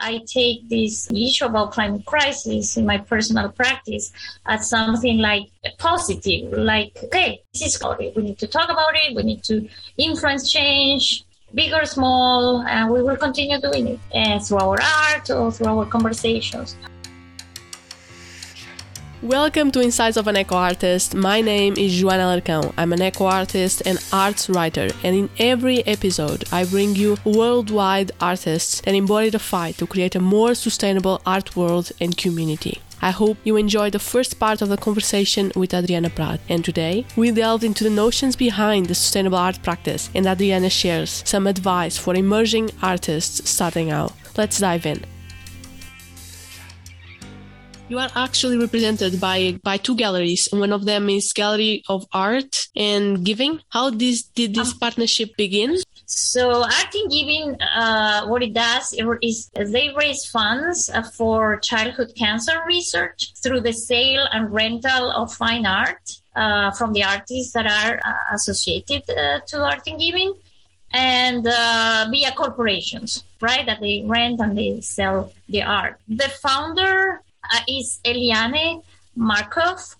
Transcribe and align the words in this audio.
I 0.00 0.20
take 0.26 0.68
this 0.68 1.08
issue 1.12 1.46
about 1.46 1.72
climate 1.72 2.04
crisis 2.06 2.76
in 2.76 2.86
my 2.86 2.98
personal 2.98 3.50
practice 3.50 4.12
as 4.46 4.68
something 4.68 5.18
like 5.18 5.50
positive, 5.78 6.52
like, 6.52 6.98
okay, 7.04 7.42
this 7.52 7.74
is 7.74 7.82
it. 8.00 8.16
We 8.16 8.22
need 8.22 8.38
to 8.38 8.46
talk 8.46 8.70
about 8.70 8.94
it. 8.94 9.14
We 9.14 9.22
need 9.22 9.42
to 9.44 9.68
influence 9.96 10.50
change, 10.50 11.24
big 11.54 11.72
or 11.72 11.84
small, 11.84 12.62
and 12.62 12.90
we 12.90 13.02
will 13.02 13.16
continue 13.16 13.60
doing 13.60 13.88
it 13.88 14.00
and 14.14 14.44
through 14.44 14.58
our 14.58 14.78
art 14.80 15.30
or 15.30 15.50
through 15.52 15.66
our 15.66 15.86
conversations. 15.86 16.76
Welcome 19.22 19.72
to 19.72 19.82
Insights 19.82 20.16
of 20.16 20.28
an 20.28 20.36
Eco 20.36 20.54
Artist. 20.54 21.12
My 21.12 21.40
name 21.40 21.74
is 21.76 21.92
Joana 22.00 22.40
Alarcão. 22.40 22.72
I'm 22.76 22.92
an 22.92 23.02
eco 23.02 23.24
artist 23.24 23.82
and 23.84 23.98
arts 24.12 24.48
writer, 24.48 24.90
and 25.02 25.16
in 25.16 25.28
every 25.40 25.84
episode, 25.88 26.44
I 26.52 26.64
bring 26.64 26.94
you 26.94 27.16
worldwide 27.24 28.12
artists 28.20 28.80
that 28.82 28.94
embody 28.94 29.30
the 29.30 29.40
fight 29.40 29.76
to 29.78 29.88
create 29.88 30.14
a 30.14 30.20
more 30.20 30.54
sustainable 30.54 31.20
art 31.26 31.56
world 31.56 31.90
and 32.00 32.16
community. 32.16 32.80
I 33.02 33.10
hope 33.10 33.38
you 33.42 33.56
enjoyed 33.56 33.94
the 33.94 33.98
first 33.98 34.38
part 34.38 34.62
of 34.62 34.68
the 34.68 34.76
conversation 34.76 35.50
with 35.56 35.74
Adriana 35.74 36.10
Prat. 36.10 36.38
And 36.48 36.64
today, 36.64 37.04
we 37.16 37.32
delved 37.32 37.64
into 37.64 37.82
the 37.82 37.90
notions 37.90 38.36
behind 38.36 38.86
the 38.86 38.94
sustainable 38.94 39.38
art 39.38 39.60
practice, 39.64 40.10
and 40.14 40.28
Adriana 40.28 40.70
shares 40.70 41.24
some 41.26 41.48
advice 41.48 41.98
for 41.98 42.14
emerging 42.14 42.70
artists 42.82 43.50
starting 43.50 43.90
out. 43.90 44.12
Let's 44.36 44.60
dive 44.60 44.86
in. 44.86 45.04
You 47.88 47.98
are 47.98 48.10
actually 48.14 48.58
represented 48.58 49.18
by 49.18 49.58
by 49.64 49.78
two 49.78 49.96
galleries. 49.96 50.46
One 50.52 50.74
of 50.74 50.84
them 50.84 51.08
is 51.08 51.32
Gallery 51.32 51.82
of 51.88 52.06
Art 52.12 52.68
in 52.74 53.24
Giving. 53.24 53.60
How 53.70 53.88
this 53.88 54.24
did 54.24 54.54
this 54.54 54.72
um, 54.72 54.78
partnership 54.78 55.30
begin? 55.38 55.78
So 56.04 56.64
Art 56.64 56.94
in 56.94 57.08
Giving, 57.08 57.56
uh, 57.62 58.26
what 58.26 58.42
it 58.42 58.52
does 58.52 58.92
is 59.22 59.50
they 59.54 59.88
raise 59.96 60.26
funds 60.26 60.90
uh, 60.90 61.02
for 61.02 61.56
childhood 61.60 62.12
cancer 62.14 62.60
research 62.66 63.32
through 63.42 63.62
the 63.62 63.72
sale 63.72 64.28
and 64.32 64.52
rental 64.52 65.10
of 65.10 65.32
fine 65.32 65.64
art 65.64 66.20
uh, 66.36 66.70
from 66.72 66.92
the 66.92 67.04
artists 67.04 67.54
that 67.54 67.66
are 67.66 67.96
uh, 68.04 68.34
associated 68.34 69.08
uh, 69.08 69.40
to 69.46 69.64
Art 69.64 69.88
in 69.88 69.96
Giving 69.96 70.34
and 70.92 71.46
uh, 71.46 72.06
via 72.10 72.32
corporations, 72.32 73.24
right? 73.40 73.64
That 73.64 73.80
they 73.80 74.02
rent 74.04 74.40
and 74.40 74.56
they 74.58 74.82
sell 74.82 75.32
the 75.48 75.62
art. 75.62 75.98
The 76.06 76.28
founder 76.28 77.22
uh, 77.52 77.60
is 77.68 78.00
Eliane 78.04 78.82
Markoff. 79.16 79.96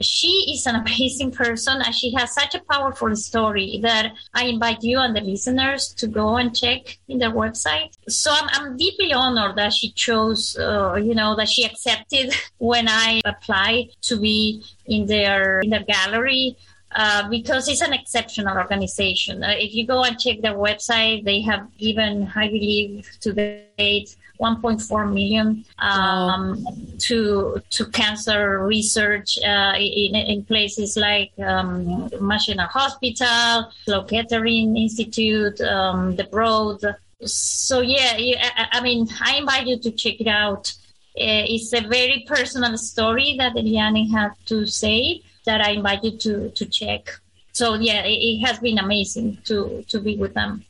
She 0.00 0.52
is 0.52 0.66
an 0.66 0.76
amazing 0.82 1.32
person 1.32 1.82
and 1.82 1.94
she 1.94 2.12
has 2.14 2.32
such 2.32 2.54
a 2.54 2.60
powerful 2.60 3.14
story 3.16 3.80
that 3.82 4.12
I 4.34 4.44
invite 4.44 4.82
you 4.82 4.98
and 4.98 5.16
the 5.16 5.20
listeners 5.20 5.88
to 5.94 6.06
go 6.06 6.36
and 6.36 6.56
check 6.56 6.98
in 7.08 7.18
their 7.18 7.32
website. 7.32 7.90
So 8.08 8.30
I'm, 8.32 8.48
I'm 8.52 8.76
deeply 8.76 9.12
honored 9.12 9.56
that 9.56 9.72
she 9.72 9.90
chose, 9.92 10.56
uh, 10.56 10.94
you 10.94 11.14
know, 11.14 11.34
that 11.36 11.48
she 11.48 11.64
accepted 11.64 12.34
when 12.58 12.86
I 12.88 13.20
applied 13.24 13.90
to 14.02 14.20
be 14.20 14.62
in 14.86 15.06
their 15.06 15.60
in 15.60 15.70
their 15.70 15.84
gallery. 15.84 16.56
Uh, 16.96 17.28
because 17.28 17.68
it's 17.68 17.82
an 17.82 17.92
exceptional 17.92 18.56
organization. 18.56 19.44
Uh, 19.44 19.54
if 19.58 19.74
you 19.74 19.86
go 19.86 20.04
and 20.04 20.18
check 20.18 20.40
their 20.40 20.54
website, 20.54 21.22
they 21.22 21.42
have 21.42 21.68
given, 21.76 22.32
I 22.34 22.48
believe, 22.48 23.06
to 23.20 23.34
date 23.34 24.16
1.4 24.40 25.12
million 25.12 25.64
um, 25.78 26.62
wow. 26.62 26.72
to 26.98 27.62
to 27.70 27.86
cancer 27.86 28.64
research 28.64 29.38
uh, 29.44 29.74
in, 29.76 30.14
in 30.14 30.44
places 30.44 30.96
like 30.96 31.32
um, 31.38 32.08
National 32.20 32.66
Hospital, 32.66 33.70
Sloan 33.84 34.06
Kettering 34.06 34.76
Institute, 34.76 35.60
um, 35.60 36.14
the 36.16 36.24
Broad. 36.24 36.80
So 37.24 37.80
yeah, 37.80 38.12
I, 38.16 38.78
I 38.78 38.80
mean, 38.80 39.08
I 39.20 39.36
invite 39.36 39.66
you 39.66 39.78
to 39.80 39.90
check 39.90 40.20
it 40.20 40.28
out. 40.28 40.72
Uh, 41.20 41.42
it's 41.50 41.72
a 41.72 41.80
very 41.80 42.24
personal 42.28 42.78
story 42.78 43.34
that 43.38 43.54
Eliane 43.54 44.08
had 44.10 44.30
to 44.46 44.66
say 44.66 45.22
that 45.44 45.60
I 45.60 45.72
invite 45.72 46.04
you 46.04 46.16
to 46.18 46.50
to 46.50 46.64
check. 46.66 47.10
So 47.52 47.74
yeah, 47.74 48.02
it, 48.04 48.18
it 48.30 48.46
has 48.46 48.60
been 48.60 48.78
amazing 48.78 49.38
to 49.46 49.84
to 49.88 50.00
be 50.00 50.16
with 50.16 50.34
them. 50.34 50.64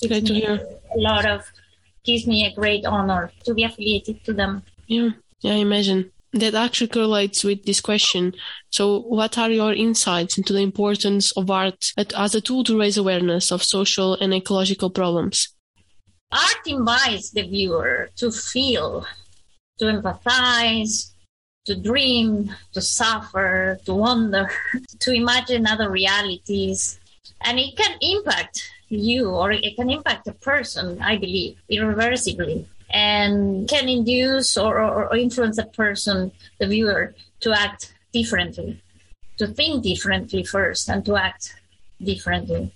It's 0.00 0.08
Great 0.08 0.26
to 0.26 0.34
hear. 0.34 0.54
A 0.96 0.98
lot 0.98 1.26
of 1.26 1.44
gives 2.08 2.26
me 2.26 2.46
a 2.46 2.54
great 2.54 2.86
honor 2.86 3.30
to 3.44 3.52
be 3.52 3.64
affiliated 3.64 4.24
to 4.24 4.32
them. 4.32 4.62
Yeah, 4.86 5.10
yeah, 5.42 5.52
I 5.52 5.56
imagine. 5.56 6.10
That 6.32 6.54
actually 6.54 6.88
correlates 6.88 7.44
with 7.44 7.64
this 7.64 7.80
question. 7.80 8.34
So, 8.70 9.00
what 9.00 9.38
are 9.38 9.50
your 9.50 9.72
insights 9.72 10.38
into 10.38 10.52
the 10.52 10.60
importance 10.70 11.32
of 11.32 11.50
art 11.50 11.92
as 11.96 12.34
a 12.34 12.40
tool 12.40 12.64
to 12.64 12.78
raise 12.78 12.96
awareness 12.98 13.52
of 13.52 13.62
social 13.62 14.14
and 14.14 14.32
ecological 14.32 14.90
problems? 14.90 15.36
Art 16.32 16.64
invites 16.66 17.30
the 17.30 17.42
viewer 17.42 18.10
to 18.16 18.30
feel, 18.30 19.06
to 19.78 19.84
empathize, 19.86 21.12
to 21.66 21.74
dream, 21.74 22.54
to 22.74 22.80
suffer, 22.80 23.78
to 23.84 23.94
wonder, 23.94 24.50
to 25.00 25.12
imagine 25.12 25.66
other 25.66 25.90
realities. 25.90 27.00
And 27.42 27.58
it 27.58 27.76
can 27.76 27.96
impact 28.00 28.70
you 28.88 29.30
or 29.30 29.52
it 29.52 29.76
can 29.76 29.90
impact 29.90 30.26
a 30.28 30.32
person, 30.32 31.00
I 31.02 31.16
believe, 31.16 31.58
irreversibly 31.68 32.66
and 32.90 33.68
can 33.68 33.88
induce 33.88 34.56
or, 34.56 34.80
or, 34.80 35.14
influence 35.16 35.58
a 35.58 35.66
person, 35.66 36.32
the 36.58 36.66
viewer, 36.66 37.14
to 37.40 37.52
act 37.52 37.94
differently, 38.12 38.82
to 39.36 39.46
think 39.46 39.82
differently 39.82 40.42
first 40.42 40.88
and 40.88 41.04
to 41.04 41.16
act 41.16 41.54
differently. 42.02 42.72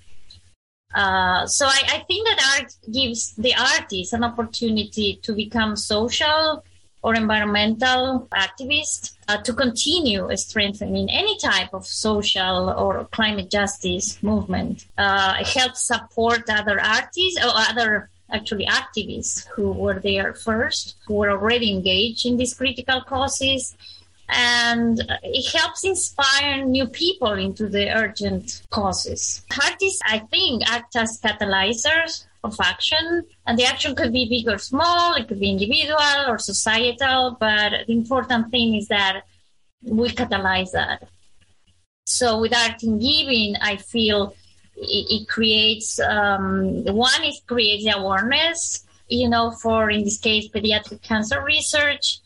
Uh, 0.94 1.46
so 1.46 1.66
I, 1.66 1.80
I, 1.86 1.98
think 2.06 2.28
that 2.28 2.58
art 2.58 2.74
gives 2.92 3.34
the 3.36 3.54
artist 3.54 4.12
an 4.12 4.22
opportunity 4.22 5.18
to 5.22 5.32
become 5.32 5.74
social 5.74 6.62
or 7.02 7.14
environmental 7.14 8.28
activists 8.32 9.14
uh, 9.28 9.36
to 9.38 9.52
continue 9.52 10.28
strengthening 10.36 11.10
any 11.10 11.36
type 11.38 11.74
of 11.74 11.84
social 11.84 12.70
or 12.70 13.04
climate 13.06 13.50
justice 13.50 14.22
movement. 14.22 14.86
Uh, 14.96 15.34
it 15.40 15.48
helps 15.48 15.82
support 15.82 16.42
other 16.48 16.80
artists 16.80 17.38
or 17.44 17.50
other 17.54 18.08
actually 18.30 18.66
activists 18.66 19.46
who 19.48 19.72
were 19.72 19.98
there 19.98 20.34
first, 20.34 20.96
who 21.06 21.14
were 21.14 21.30
already 21.30 21.70
engaged 21.70 22.24
in 22.24 22.36
these 22.36 22.54
critical 22.54 23.02
causes. 23.02 23.76
And 24.28 24.98
it 25.22 25.52
helps 25.52 25.84
inspire 25.84 26.64
new 26.64 26.86
people 26.86 27.32
into 27.32 27.68
the 27.68 27.90
urgent 27.90 28.62
causes. 28.70 29.44
Artists, 29.62 30.00
I 30.06 30.20
think, 30.20 30.62
act 30.70 30.96
as 30.96 31.20
catalyzers 31.20 32.24
of 32.44 32.56
action. 32.60 33.24
And 33.46 33.58
the 33.58 33.64
action 33.64 33.94
could 33.94 34.12
be 34.12 34.28
big 34.28 34.52
or 34.52 34.58
small, 34.58 35.14
it 35.14 35.28
could 35.28 35.40
be 35.40 35.50
individual 35.50 36.28
or 36.28 36.38
societal, 36.38 37.36
but 37.38 37.86
the 37.86 37.92
important 37.92 38.50
thing 38.50 38.74
is 38.74 38.88
that 38.88 39.22
we 39.82 40.08
catalyze 40.10 40.72
that. 40.72 41.08
So 42.06 42.40
with 42.40 42.54
art 42.54 42.82
in 42.82 42.98
giving, 42.98 43.56
I 43.60 43.76
feel 43.76 44.34
it, 44.76 45.22
it 45.22 45.28
creates 45.28 46.00
um, 46.00 46.84
one 46.84 47.24
is 47.24 47.40
creates 47.46 47.86
awareness, 47.94 48.84
you 49.08 49.28
know, 49.28 49.50
for 49.50 49.90
in 49.90 50.04
this 50.04 50.18
case 50.18 50.48
pediatric 50.48 51.02
cancer 51.02 51.42
research, 51.42 52.18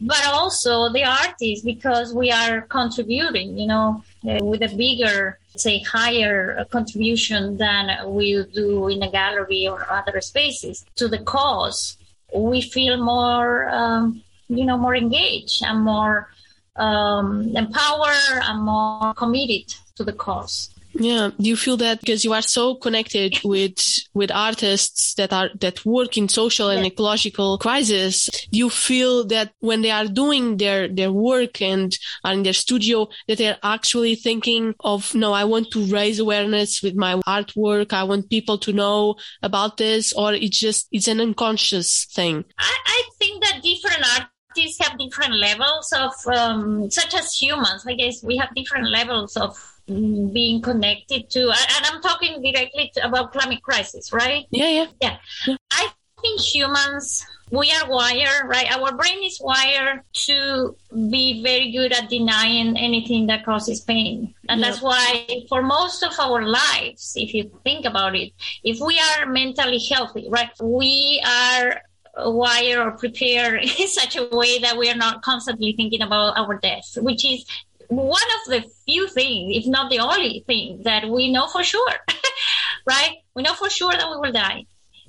but 0.00 0.24
also 0.26 0.90
the 0.90 1.04
artists 1.04 1.64
because 1.64 2.14
we 2.14 2.30
are 2.30 2.62
contributing, 2.62 3.58
you 3.58 3.66
know, 3.66 4.02
uh, 4.28 4.38
with 4.42 4.62
a 4.62 4.74
bigger 4.76 5.38
say 5.56 5.80
higher 5.80 6.64
contribution 6.70 7.56
than 7.56 8.14
we 8.14 8.44
do 8.54 8.88
in 8.88 9.02
a 9.02 9.10
gallery 9.10 9.66
or 9.66 9.90
other 9.90 10.20
spaces. 10.20 10.86
To 10.96 11.08
the 11.08 11.18
cause 11.18 11.98
we 12.34 12.60
feel 12.60 13.02
more 13.02 13.68
um, 13.70 14.22
you 14.48 14.64
know 14.64 14.76
more 14.76 14.94
engaged 14.94 15.62
and 15.62 15.82
more 15.82 16.28
um, 16.76 17.54
empowered 17.56 18.42
and 18.42 18.62
more 18.62 19.14
committed 19.14 19.74
to 19.96 20.04
the 20.04 20.12
cause 20.12 20.70
yeah, 20.94 21.30
do 21.38 21.48
you 21.48 21.56
feel 21.56 21.76
that 21.78 22.00
because 22.00 22.24
you 22.24 22.32
are 22.32 22.42
so 22.42 22.74
connected 22.74 23.38
with 23.44 23.78
with 24.14 24.30
artists 24.30 25.14
that 25.14 25.32
are 25.32 25.50
that 25.60 25.84
work 25.86 26.16
in 26.16 26.28
social 26.28 26.68
and 26.68 26.84
ecological 26.84 27.58
crisis? 27.58 28.28
Do 28.50 28.58
you 28.58 28.70
feel 28.70 29.26
that 29.28 29.52
when 29.60 29.82
they 29.82 29.90
are 29.90 30.06
doing 30.06 30.56
their 30.56 30.88
their 30.88 31.12
work 31.12 31.62
and 31.62 31.96
are 32.24 32.32
in 32.32 32.42
their 32.42 32.52
studio, 32.52 33.08
that 33.28 33.38
they're 33.38 33.58
actually 33.62 34.14
thinking 34.16 34.74
of 34.80 35.14
no, 35.14 35.32
I 35.32 35.44
want 35.44 35.70
to 35.72 35.84
raise 35.86 36.18
awareness 36.18 36.82
with 36.82 36.94
my 36.94 37.14
artwork. 37.26 37.92
I 37.92 38.04
want 38.04 38.30
people 38.30 38.58
to 38.58 38.72
know 38.72 39.16
about 39.42 39.76
this, 39.76 40.12
or 40.12 40.34
it's 40.34 40.58
just 40.58 40.88
it's 40.90 41.08
an 41.08 41.20
unconscious 41.20 42.06
thing. 42.06 42.44
I, 42.58 42.76
I 42.86 43.02
think 43.18 43.44
that 43.44 43.62
different 43.62 44.04
artists 44.04 44.80
have 44.80 44.98
different 44.98 45.34
levels 45.34 45.92
of 45.92 46.12
um, 46.34 46.90
such 46.90 47.14
as 47.14 47.32
humans. 47.34 47.84
I 47.86 47.94
guess 47.94 48.24
we 48.24 48.36
have 48.38 48.54
different 48.54 48.90
levels 48.90 49.36
of 49.36 49.56
being 49.86 50.60
connected 50.62 51.28
to 51.30 51.40
and 51.40 51.86
i'm 51.86 52.00
talking 52.00 52.42
directly 52.42 52.90
to, 52.94 53.06
about 53.06 53.32
climate 53.32 53.62
crisis 53.62 54.12
right? 54.12 54.46
Yeah, 54.50 54.68
yeah. 54.68 54.86
Yeah. 55.00 55.16
Yeah. 55.46 55.56
I 55.72 55.88
think 56.20 56.40
humans 56.40 57.26
we 57.50 57.72
are 57.72 57.88
wired 57.88 58.48
right? 58.48 58.70
Our 58.70 58.94
brain 58.96 59.24
is 59.24 59.40
wired 59.40 60.02
to 60.26 60.76
be 61.10 61.42
very 61.42 61.72
good 61.72 61.92
at 61.92 62.08
denying 62.08 62.76
anything 62.76 63.26
that 63.26 63.44
causes 63.44 63.80
pain. 63.80 64.34
And 64.48 64.60
yeah. 64.60 64.68
that's 64.68 64.82
why 64.82 65.26
for 65.48 65.62
most 65.62 66.02
of 66.02 66.12
our 66.20 66.42
lives 66.42 67.14
if 67.16 67.34
you 67.34 67.50
think 67.64 67.86
about 67.86 68.14
it 68.14 68.32
if 68.62 68.80
we 68.80 69.00
are 69.00 69.26
mentally 69.26 69.80
healthy 69.90 70.28
right 70.30 70.50
we 70.60 71.22
are 71.26 71.82
wire 72.26 72.82
or 72.82 72.92
prepare 72.92 73.56
in 73.78 73.88
such 73.88 74.16
a 74.16 74.28
way 74.30 74.58
that 74.58 74.76
we 74.76 74.90
are 74.90 74.96
not 74.96 75.22
constantly 75.22 75.72
thinking 75.76 76.02
about 76.02 76.36
our 76.36 76.58
death, 76.58 76.98
which 77.00 77.24
is 77.24 77.44
one 77.90 78.30
of 78.38 78.52
the 78.52 78.64
few 78.86 79.08
things, 79.08 79.56
if 79.56 79.66
not 79.66 79.90
the 79.90 79.98
only 79.98 80.44
thing, 80.46 80.80
that 80.84 81.08
we 81.08 81.30
know 81.30 81.48
for 81.48 81.64
sure, 81.64 81.92
right? 82.86 83.16
We 83.34 83.42
know 83.42 83.54
for 83.54 83.68
sure 83.68 83.92
that 83.92 84.08
we 84.08 84.16
will 84.16 84.32
die, 84.32 84.64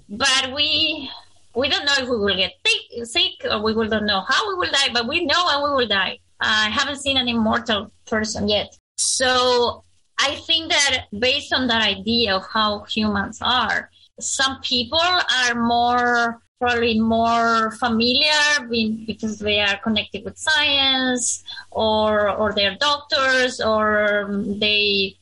but 0.09 0.51
we 0.53 1.09
we 1.53 1.69
don't 1.69 1.85
know 1.85 1.93
if 1.97 2.09
we 2.09 2.17
will 2.17 2.35
get 2.35 2.53
sick, 2.65 3.05
sick 3.05 3.51
or 3.51 3.61
we 3.61 3.73
will 3.73 3.87
don't 3.87 4.05
know 4.05 4.21
how 4.27 4.49
we 4.49 4.55
will 4.55 4.71
die, 4.71 4.89
but 4.93 5.07
we 5.07 5.25
know 5.25 5.45
when 5.45 5.63
we 5.63 5.75
will 5.75 5.87
die. 5.87 6.17
I 6.39 6.69
haven't 6.69 6.97
seen 6.97 7.17
an 7.17 7.27
immortal 7.27 7.91
person 8.07 8.47
yet. 8.47 8.75
So 8.97 9.83
I 10.17 10.35
think 10.47 10.71
that 10.71 11.05
based 11.19 11.53
on 11.53 11.67
that 11.67 11.83
idea 11.83 12.35
of 12.35 12.47
how 12.47 12.83
humans 12.85 13.39
are, 13.41 13.91
some 14.19 14.59
people 14.61 14.99
are 14.99 15.55
more 15.55 16.41
probably 16.61 16.99
more 16.99 17.71
familiar 17.71 18.69
because 18.69 19.39
they 19.39 19.59
are 19.59 19.77
connected 19.83 20.23
with 20.23 20.37
science 20.37 21.43
or 21.71 22.29
or 22.29 22.53
they're 22.53 22.77
doctors 22.77 23.59
or 23.59 24.29
they 24.63 25.15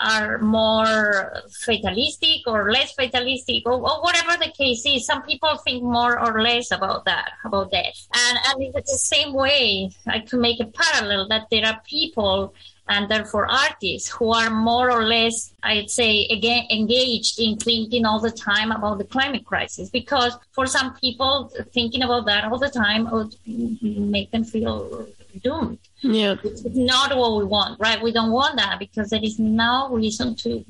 are 0.00 0.38
more 0.38 1.42
fatalistic 1.64 2.40
or 2.46 2.72
less 2.72 2.92
fatalistic 2.94 3.62
or, 3.64 3.74
or, 3.74 4.02
whatever 4.02 4.36
the 4.36 4.50
case 4.50 4.84
is. 4.86 5.06
Some 5.06 5.22
people 5.22 5.56
think 5.58 5.84
more 5.84 6.18
or 6.18 6.42
less 6.42 6.72
about 6.72 7.04
that 7.04 7.30
about 7.44 7.70
death 7.70 7.98
and 8.14 8.38
and 8.46 8.74
it's 8.74 8.92
the 8.92 9.16
same 9.16 9.32
way 9.32 9.90
i 10.06 10.18
could 10.18 10.40
make 10.40 10.60
a 10.60 10.66
parallel 10.66 11.28
that 11.28 11.46
there 11.50 11.66
are 11.66 11.80
people 11.86 12.54
and 12.88 13.10
therefore 13.10 13.50
artists 13.50 14.10
who 14.10 14.32
are 14.32 14.50
more 14.50 14.90
or 14.90 15.04
less, 15.04 15.54
I'd 15.62 15.90
say, 15.90 16.26
again, 16.26 16.66
engaged 16.70 17.40
in 17.40 17.56
thinking 17.56 18.04
all 18.04 18.20
the 18.20 18.30
time 18.30 18.72
about 18.72 18.98
the 18.98 19.04
climate 19.04 19.46
crisis. 19.46 19.88
Because 19.88 20.36
for 20.52 20.66
some 20.66 20.94
people, 20.96 21.50
thinking 21.72 22.02
about 22.02 22.26
that 22.26 22.44
all 22.44 22.58
the 22.58 22.68
time 22.68 23.10
would 23.10 23.34
make 23.46 24.30
them 24.32 24.44
feel 24.44 25.08
doomed. 25.42 25.78
Yeah. 26.02 26.36
It's 26.44 26.64
not 26.66 27.16
what 27.16 27.38
we 27.38 27.44
want, 27.44 27.80
right? 27.80 28.02
We 28.02 28.12
don't 28.12 28.32
want 28.32 28.58
that 28.58 28.78
because 28.78 29.08
there 29.08 29.24
is 29.24 29.38
no 29.38 29.88
reason 29.90 30.36
to 30.36 30.62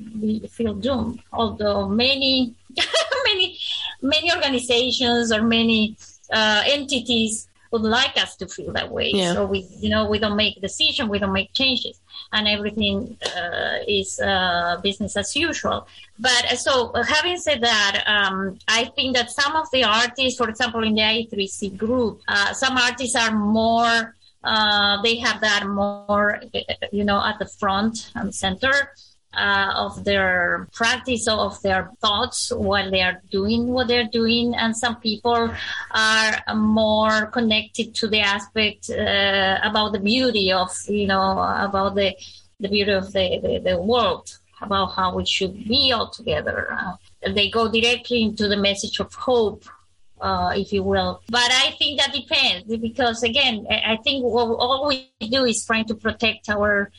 feel 0.47 0.73
doomed. 0.73 1.19
Although 1.33 1.89
many, 1.89 2.53
many, 3.25 3.59
many 4.01 4.33
organizations 4.33 5.33
or 5.33 5.41
many 5.41 5.97
uh, 6.31 6.63
entities 6.65 7.49
would 7.71 7.81
like 7.81 8.15
us 8.15 8.37
to 8.37 8.47
feel 8.47 8.71
that 8.71 8.89
way. 8.89 9.11
Yeah. 9.13 9.33
So 9.33 9.45
we, 9.45 9.67
you 9.79 9.89
know, 9.89 10.09
we 10.09 10.17
don't 10.17 10.37
make 10.37 10.61
decisions, 10.61 11.09
we 11.09 11.19
don't 11.19 11.33
make 11.33 11.51
changes 11.53 11.99
and 12.35 12.47
everything 12.47 13.17
uh, 13.35 13.77
is 13.87 14.19
uh, 14.19 14.77
business 14.83 15.15
as 15.15 15.35
usual. 15.35 15.87
But 16.19 16.43
uh, 16.51 16.55
so, 16.55 16.93
having 17.03 17.37
said 17.37 17.61
that, 17.61 18.03
um, 18.05 18.59
I 18.67 18.85
think 18.95 19.15
that 19.15 19.31
some 19.31 19.55
of 19.55 19.71
the 19.71 19.83
artists, 19.83 20.37
for 20.37 20.49
example, 20.49 20.83
in 20.83 20.95
the 20.95 21.01
I3C 21.01 21.77
group, 21.77 22.21
uh, 22.27 22.53
some 22.53 22.77
artists 22.77 23.15
are 23.15 23.31
more. 23.31 24.15
Uh, 24.43 25.01
they 25.01 25.15
have 25.17 25.41
that 25.41 25.65
more, 25.65 26.39
you 26.91 27.03
know, 27.03 27.19
at 27.23 27.39
the 27.39 27.47
front 27.47 28.11
and 28.13 28.35
center 28.35 28.91
uh, 29.35 29.71
of 29.75 30.03
their 30.03 30.67
practice 30.73 31.27
or 31.27 31.39
of 31.39 31.61
their 31.61 31.91
thoughts 32.01 32.51
while 32.51 32.89
they 32.89 33.01
are 33.01 33.21
doing 33.31 33.67
what 33.67 33.87
they're 33.87 34.07
doing 34.11 34.55
and 34.55 34.75
some 34.75 34.95
people 34.97 35.51
are 35.91 36.55
more 36.55 37.27
connected 37.27 37.93
to 37.95 38.07
the 38.07 38.19
aspect 38.19 38.89
uh, 38.89 39.59
about 39.63 39.91
the 39.93 39.99
beauty 39.99 40.51
of 40.51 40.71
you 40.87 41.07
know 41.07 41.31
about 41.67 41.95
the 41.95 42.15
the 42.59 42.69
beauty 42.69 42.91
of 42.91 43.11
the, 43.11 43.39
the, 43.43 43.59
the 43.69 43.81
world 43.81 44.37
about 44.61 44.87
how 44.93 45.19
it 45.19 45.27
should 45.27 45.53
be 45.67 45.91
all 45.91 46.09
together 46.09 46.71
uh, 46.71 46.93
they 47.33 47.49
go 47.49 47.69
directly 47.69 48.21
into 48.23 48.47
the 48.47 48.57
message 48.57 48.99
of 48.99 49.13
hope 49.13 49.63
uh, 50.21 50.53
if 50.55 50.71
you 50.71 50.83
will. 50.83 51.21
But 51.29 51.51
I 51.51 51.71
think 51.77 51.99
that 51.99 52.13
depends 52.13 52.75
because, 52.77 53.23
again, 53.23 53.67
I 53.69 53.97
think 54.03 54.23
what, 54.23 54.47
all 54.47 54.87
we 54.87 55.11
do 55.19 55.43
is 55.45 55.65
trying 55.65 55.85
to 55.85 55.95
protect 55.95 56.49
our 56.49 56.91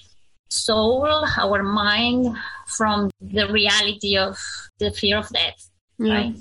soul, 0.49 1.07
our 1.39 1.63
mind 1.63 2.37
from 2.67 3.11
the 3.21 3.49
reality 3.49 4.17
of 4.17 4.39
the 4.79 4.91
fear 4.91 5.19
of 5.19 5.29
death, 5.31 5.71
yeah. 5.99 6.15
right? 6.15 6.37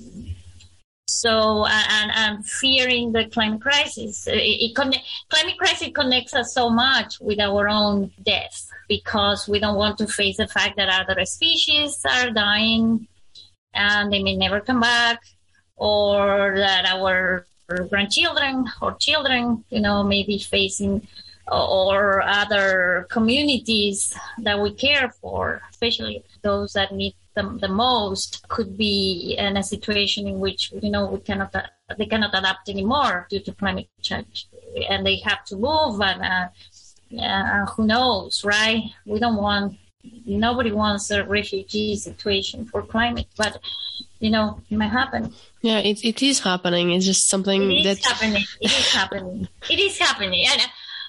So, 1.07 1.65
uh, 1.65 1.83
and, 1.89 2.11
and 2.15 2.45
fearing 2.45 3.11
the 3.11 3.25
climate 3.25 3.61
crisis, 3.61 4.27
it, 4.27 4.37
it 4.37 4.75
climate 4.75 5.57
crisis 5.57 5.89
connects 5.93 6.33
us 6.33 6.53
so 6.53 6.69
much 6.69 7.19
with 7.19 7.39
our 7.39 7.69
own 7.69 8.11
death 8.23 8.67
because 8.89 9.47
we 9.47 9.59
don't 9.59 9.77
want 9.77 9.97
to 9.99 10.07
face 10.07 10.37
the 10.37 10.47
fact 10.47 10.77
that 10.77 10.89
other 10.89 11.25
species 11.25 12.01
are 12.09 12.31
dying 12.31 13.07
and 13.73 14.11
they 14.11 14.23
may 14.23 14.35
never 14.35 14.61
come 14.61 14.79
back, 14.79 15.21
or 15.75 16.55
that 16.57 16.85
our 16.85 17.45
grandchildren 17.89 18.65
or 18.81 18.95
children, 18.95 19.63
you 19.69 19.81
know, 19.81 20.03
may 20.03 20.23
be 20.23 20.39
facing 20.39 21.05
or 21.51 22.21
other 22.23 23.07
communities 23.09 24.13
that 24.39 24.59
we 24.59 24.73
care 24.73 25.09
for, 25.21 25.61
especially 25.69 26.23
those 26.41 26.73
that 26.73 26.93
need 26.93 27.15
them 27.35 27.59
the 27.59 27.67
most, 27.67 28.47
could 28.47 28.77
be 28.77 29.35
in 29.37 29.57
a 29.57 29.63
situation 29.63 30.27
in 30.27 30.39
which 30.39 30.71
you 30.81 30.89
know 30.89 31.05
we 31.05 31.19
cannot 31.19 31.53
they 31.97 32.05
cannot 32.05 32.33
adapt 32.33 32.69
anymore 32.69 33.27
due 33.29 33.41
to 33.41 33.51
climate 33.53 33.89
change, 34.01 34.47
and 34.89 35.05
they 35.05 35.17
have 35.17 35.43
to 35.45 35.55
move, 35.55 36.01
and 36.01 36.21
uh, 36.21 37.21
uh, 37.21 37.65
who 37.67 37.85
knows, 37.85 38.43
right? 38.43 38.83
We 39.05 39.19
don't 39.19 39.35
want 39.37 39.77
nobody 40.25 40.71
wants 40.71 41.11
a 41.11 41.23
refugee 41.25 41.95
situation 41.95 42.65
for 42.65 42.81
climate, 42.81 43.27
but 43.37 43.59
you 44.19 44.29
know 44.29 44.61
it 44.69 44.77
might 44.77 44.91
happen. 44.91 45.33
Yeah, 45.61 45.79
it, 45.79 46.03
it 46.03 46.21
is 46.23 46.39
happening. 46.39 46.91
It's 46.91 47.05
just 47.05 47.29
something 47.29 47.71
it 47.71 47.85
is 47.85 48.05
happening. 48.05 48.43
It 48.61 48.71
is 48.71 48.93
happening. 48.93 49.47
it 49.69 49.79
is 49.79 49.97
happening. 49.99 50.45
And 50.47 50.61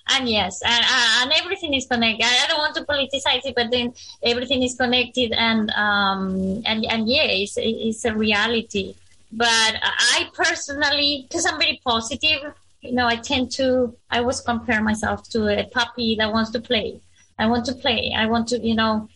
and 0.08 0.28
yes 0.28 0.62
and, 0.62 0.84
uh, 0.84 1.22
and 1.22 1.32
everything 1.32 1.74
is 1.74 1.86
connected. 1.86 2.24
I, 2.24 2.46
don't 2.48 2.58
want 2.58 2.74
to 2.76 2.84
politicize 2.84 3.44
it 3.44 3.54
but 3.54 3.70
then 3.70 3.92
everything 4.22 4.62
is 4.62 4.74
connected 4.74 5.32
and 5.32 5.70
um 5.70 6.62
and 6.64 6.84
and 6.84 7.08
yeah 7.08 7.24
it's, 7.24 7.56
it's 7.56 8.04
a 8.04 8.14
reality. 8.14 8.94
But 9.32 9.74
i 9.82 10.30
personally 10.34 11.26
because 11.28 11.44
i'm 11.46 11.58
very 11.58 11.80
positive 11.84 12.54
you 12.80 12.92
know 12.92 13.06
i 13.06 13.16
tend 13.16 13.50
to 13.50 13.94
i 14.10 14.20
always 14.20 14.40
compare 14.40 14.80
myself 14.80 15.28
to 15.30 15.48
a 15.48 15.64
puppy 15.64 16.14
that 16.16 16.32
wants 16.32 16.50
to 16.50 16.60
play. 16.60 17.00
I 17.38 17.46
want 17.48 17.66
to 17.66 17.74
play. 17.74 18.14
I 18.16 18.26
want 18.26 18.48
to 18.48 18.58
you 18.58 18.74
know 18.74 19.08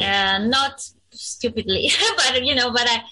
uh, 0.00 0.38
not 0.38 0.82
stupidly 1.10 1.90
but 2.16 2.44
you 2.44 2.54
know 2.54 2.72
but 2.72 2.86
i 2.88 3.02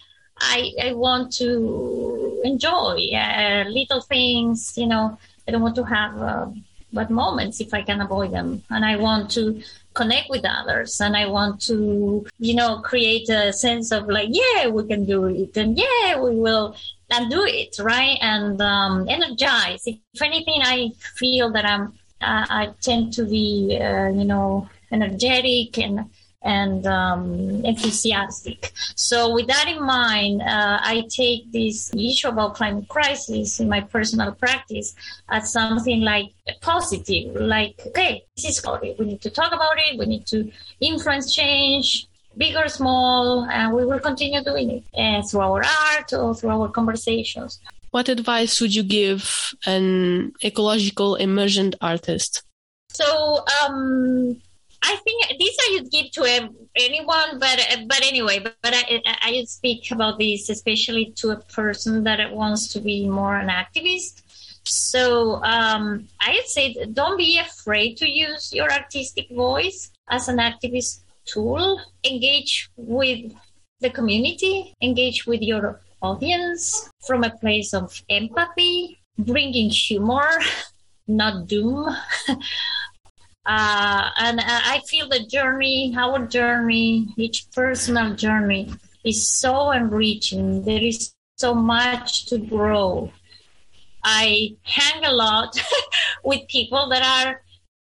i 0.40 0.72
i 0.88 0.92
want 0.92 1.32
to 1.32 2.40
enjoy 2.44 3.10
uh, 3.14 3.64
little 3.68 4.00
things 4.00 4.74
you 4.76 4.86
know. 4.86 5.18
I 5.46 5.52
don't 5.52 5.62
want 5.62 5.76
to 5.76 5.84
have 5.84 6.16
uh, 6.20 6.46
but 6.92 7.10
moments 7.10 7.60
if 7.60 7.72
I 7.74 7.82
can 7.82 8.00
avoid 8.00 8.32
them. 8.32 8.62
And 8.70 8.84
I 8.84 8.96
want 8.96 9.30
to 9.32 9.62
connect 9.94 10.30
with 10.30 10.44
others 10.44 11.00
and 11.00 11.16
I 11.16 11.26
want 11.26 11.60
to, 11.62 12.26
you 12.38 12.54
know, 12.54 12.80
create 12.80 13.28
a 13.28 13.52
sense 13.52 13.92
of 13.92 14.08
like, 14.08 14.28
yeah, 14.30 14.68
we 14.68 14.86
can 14.86 15.04
do 15.04 15.26
it 15.26 15.56
and 15.56 15.78
yeah, 15.78 16.20
we 16.20 16.36
will 16.36 16.76
and 17.10 17.30
do 17.30 17.44
it, 17.44 17.76
right? 17.80 18.18
And 18.20 18.60
um, 18.62 19.08
energize. 19.08 19.82
If 19.86 20.22
anything, 20.22 20.60
I 20.62 20.90
feel 21.16 21.50
that 21.52 21.64
I'm, 21.64 21.88
uh, 22.20 22.46
I 22.48 22.72
tend 22.80 23.12
to 23.14 23.24
be, 23.24 23.78
uh, 23.80 24.08
you 24.08 24.24
know, 24.24 24.68
energetic 24.92 25.78
and 25.78 26.10
and 26.42 26.86
um, 26.86 27.64
enthusiastic. 27.64 28.72
So, 28.96 29.32
with 29.34 29.46
that 29.48 29.68
in 29.68 29.82
mind, 29.84 30.42
uh, 30.42 30.78
I 30.80 31.04
take 31.10 31.52
this 31.52 31.92
issue 31.94 32.28
about 32.28 32.54
climate 32.54 32.88
crisis 32.88 33.60
in 33.60 33.68
my 33.68 33.80
personal 33.80 34.32
practice 34.32 34.94
as 35.28 35.52
something 35.52 36.00
like 36.00 36.32
positive, 36.60 37.34
like, 37.36 37.80
okay, 37.88 38.24
this 38.36 38.46
is 38.46 38.58
about 38.60 38.84
it. 38.84 38.98
We 38.98 39.06
need 39.06 39.20
to 39.22 39.30
talk 39.30 39.52
about 39.52 39.76
it. 39.76 39.98
We 39.98 40.06
need 40.06 40.26
to 40.28 40.50
influence 40.80 41.34
change, 41.34 42.06
big 42.36 42.56
or 42.56 42.68
small, 42.68 43.44
and 43.50 43.74
we 43.74 43.84
will 43.84 44.00
continue 44.00 44.42
doing 44.42 44.70
it 44.70 44.84
uh, 44.98 45.22
through 45.26 45.40
our 45.40 45.62
art 45.62 46.12
or 46.12 46.34
through 46.34 46.50
our 46.50 46.68
conversations. 46.68 47.60
What 47.90 48.08
advice 48.08 48.60
would 48.60 48.74
you 48.74 48.84
give 48.84 49.52
an 49.66 50.32
ecological 50.44 51.16
emergent 51.16 51.74
artist? 51.80 52.44
So, 52.92 53.44
um, 53.62 54.40
I 54.82 54.96
think 54.96 55.38
these 55.38 55.56
I 55.60 55.68
would 55.74 55.90
give 55.90 56.10
to 56.12 56.50
anyone, 56.76 57.38
but 57.38 57.58
but 57.86 58.02
anyway, 58.02 58.38
but, 58.38 58.56
but 58.62 58.74
I 58.74 59.00
I 59.04 59.44
speak 59.44 59.90
about 59.90 60.18
this 60.18 60.48
especially 60.48 61.12
to 61.16 61.30
a 61.30 61.36
person 61.36 62.04
that 62.04 62.32
wants 62.32 62.68
to 62.72 62.80
be 62.80 63.08
more 63.08 63.36
an 63.36 63.48
activist. 63.48 64.22
So 64.64 65.42
um, 65.42 66.08
I 66.20 66.32
would 66.32 66.46
say 66.46 66.74
don't 66.92 67.18
be 67.18 67.38
afraid 67.38 67.96
to 67.98 68.08
use 68.08 68.52
your 68.52 68.70
artistic 68.70 69.28
voice 69.30 69.90
as 70.08 70.28
an 70.28 70.38
activist 70.38 71.00
tool. 71.24 71.80
Engage 72.04 72.70
with 72.76 73.32
the 73.80 73.90
community, 73.90 74.74
engage 74.82 75.26
with 75.26 75.42
your 75.42 75.80
audience 76.02 76.90
from 77.06 77.24
a 77.24 77.30
place 77.30 77.74
of 77.74 78.02
empathy, 78.08 79.00
bringing 79.18 79.70
humor, 79.70 80.30
not 81.06 81.46
doom. 81.46 81.88
Uh, 83.46 84.10
and 84.18 84.40
uh, 84.40 84.44
I 84.46 84.80
feel 84.86 85.08
the 85.08 85.26
journey, 85.26 85.94
our 85.96 86.26
journey, 86.26 87.08
each 87.16 87.50
personal 87.52 88.14
journey 88.14 88.72
is 89.04 89.26
so 89.26 89.70
enriching. 89.70 90.62
There 90.62 90.82
is 90.82 91.14
so 91.36 91.54
much 91.54 92.26
to 92.26 92.38
grow 92.38 93.10
I 94.02 94.56
hang 94.62 95.04
a 95.04 95.12
lot 95.12 95.60
with 96.24 96.48
people 96.48 96.88
that 96.88 97.02
are 97.02 97.42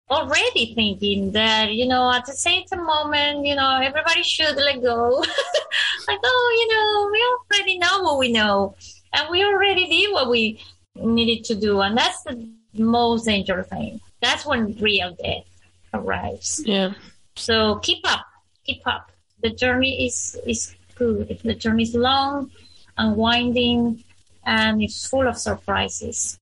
already 0.08 0.74
thinking 0.74 1.32
that, 1.32 1.72
you 1.72 1.86
know, 1.86 2.12
at 2.12 2.26
the 2.26 2.32
same 2.32 2.64
moment, 2.76 3.44
you 3.44 3.56
know, 3.56 3.80
everybody 3.82 4.22
should 4.22 4.56
let 4.56 4.82
go. 4.82 5.18
like, 6.08 6.20
oh, 6.22 6.56
you 6.58 6.74
know, 6.74 7.10
we 7.12 7.58
already 7.58 7.78
know 7.78 8.02
what 8.02 8.18
we 8.18 8.32
know. 8.32 8.76
And 9.12 9.28
we 9.30 9.44
already 9.44 9.86
did 9.86 10.12
what 10.12 10.30
we 10.30 10.60
needed 10.94 11.44
to 11.46 11.54
do. 11.54 11.80
And 11.80 11.96
that's 11.96 12.22
the 12.22 12.48
most 12.74 13.24
dangerous 13.24 13.68
thing. 13.68 14.00
That's 14.20 14.46
when 14.46 14.76
real 14.80 15.16
death 15.22 15.44
arrives. 15.92 16.62
Yeah. 16.64 16.94
So 17.36 17.76
keep 17.76 18.00
up, 18.04 18.24
keep 18.64 18.86
up. 18.86 19.10
The 19.42 19.50
journey 19.50 20.06
is, 20.06 20.36
is 20.46 20.74
good. 20.94 21.38
The 21.44 21.54
journey 21.54 21.84
is 21.84 21.94
long 21.94 22.50
and 22.96 23.16
winding 23.16 24.02
and 24.44 24.82
it's 24.82 25.06
full 25.06 25.28
of 25.28 25.36
surprises. 25.36 26.38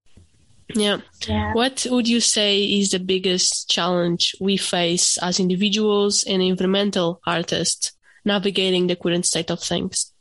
Yeah. 0.74 0.98
yeah. 1.26 1.52
What 1.52 1.86
would 1.90 2.08
you 2.08 2.20
say 2.20 2.62
is 2.62 2.90
the 2.90 2.98
biggest 2.98 3.68
challenge 3.68 4.34
we 4.40 4.56
face 4.56 5.18
as 5.18 5.40
individuals 5.40 6.24
and 6.24 6.42
environmental 6.42 7.20
artists 7.26 7.92
navigating 8.24 8.86
the 8.86 8.96
current 8.96 9.26
state 9.26 9.50
of 9.50 9.60
things? 9.60 10.12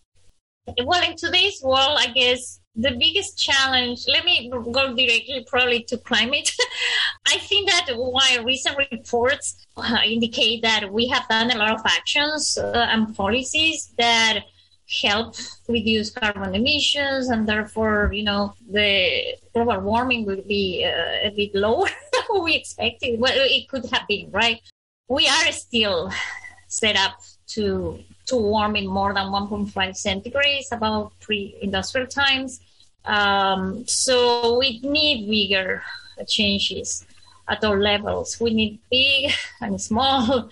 Well, 0.83 1.03
in 1.03 1.15
today's 1.17 1.61
world, 1.61 1.97
I 1.99 2.07
guess 2.07 2.59
the 2.75 2.91
biggest 2.91 3.37
challenge, 3.37 4.05
let 4.07 4.25
me 4.25 4.49
go 4.49 4.95
directly 4.95 5.45
probably 5.47 5.83
to 5.83 5.97
climate. 5.97 6.51
I 7.27 7.37
think 7.37 7.69
that 7.69 7.91
while 7.95 8.43
recent 8.43 8.77
reports 8.91 9.65
uh, 9.77 9.99
indicate 10.05 10.63
that 10.63 10.91
we 10.91 11.07
have 11.07 11.27
done 11.29 11.51
a 11.51 11.57
lot 11.57 11.71
of 11.71 11.81
actions 11.85 12.57
uh, 12.57 12.87
and 12.89 13.15
policies 13.15 13.93
that 13.97 14.43
help 15.01 15.35
reduce 15.67 16.11
carbon 16.11 16.53
emissions 16.53 17.29
and 17.29 17.47
therefore 17.47 18.11
you 18.13 18.23
know 18.23 18.53
the 18.69 19.33
global 19.53 19.79
warming 19.79 20.25
will 20.25 20.43
be 20.45 20.85
uh, 20.85 21.27
a 21.27 21.33
bit 21.35 21.55
lower 21.55 21.87
than 22.11 22.43
we 22.43 22.53
expected 22.53 23.17
well 23.19 23.31
it 23.33 23.67
could 23.69 23.85
have 23.91 24.05
been 24.07 24.29
right 24.31 24.61
we 25.07 25.25
are 25.27 25.51
still 25.51 26.11
set 26.67 26.97
up 26.97 27.13
to 27.47 27.97
to 28.25 28.35
warm 28.37 28.75
in 28.75 28.87
more 28.87 29.13
than 29.13 29.27
1.5 29.27 29.71
centigrades 29.73 30.71
about 30.71 31.11
pre-industrial 31.19 32.07
times 32.07 32.61
um, 33.05 33.85
so 33.87 34.57
we 34.57 34.79
need 34.81 35.29
bigger 35.29 35.83
changes 36.27 37.05
at 37.49 37.63
all 37.63 37.77
levels 37.77 38.39
we 38.39 38.53
need 38.53 38.79
big 38.89 39.31
and 39.61 39.79
small 39.81 40.49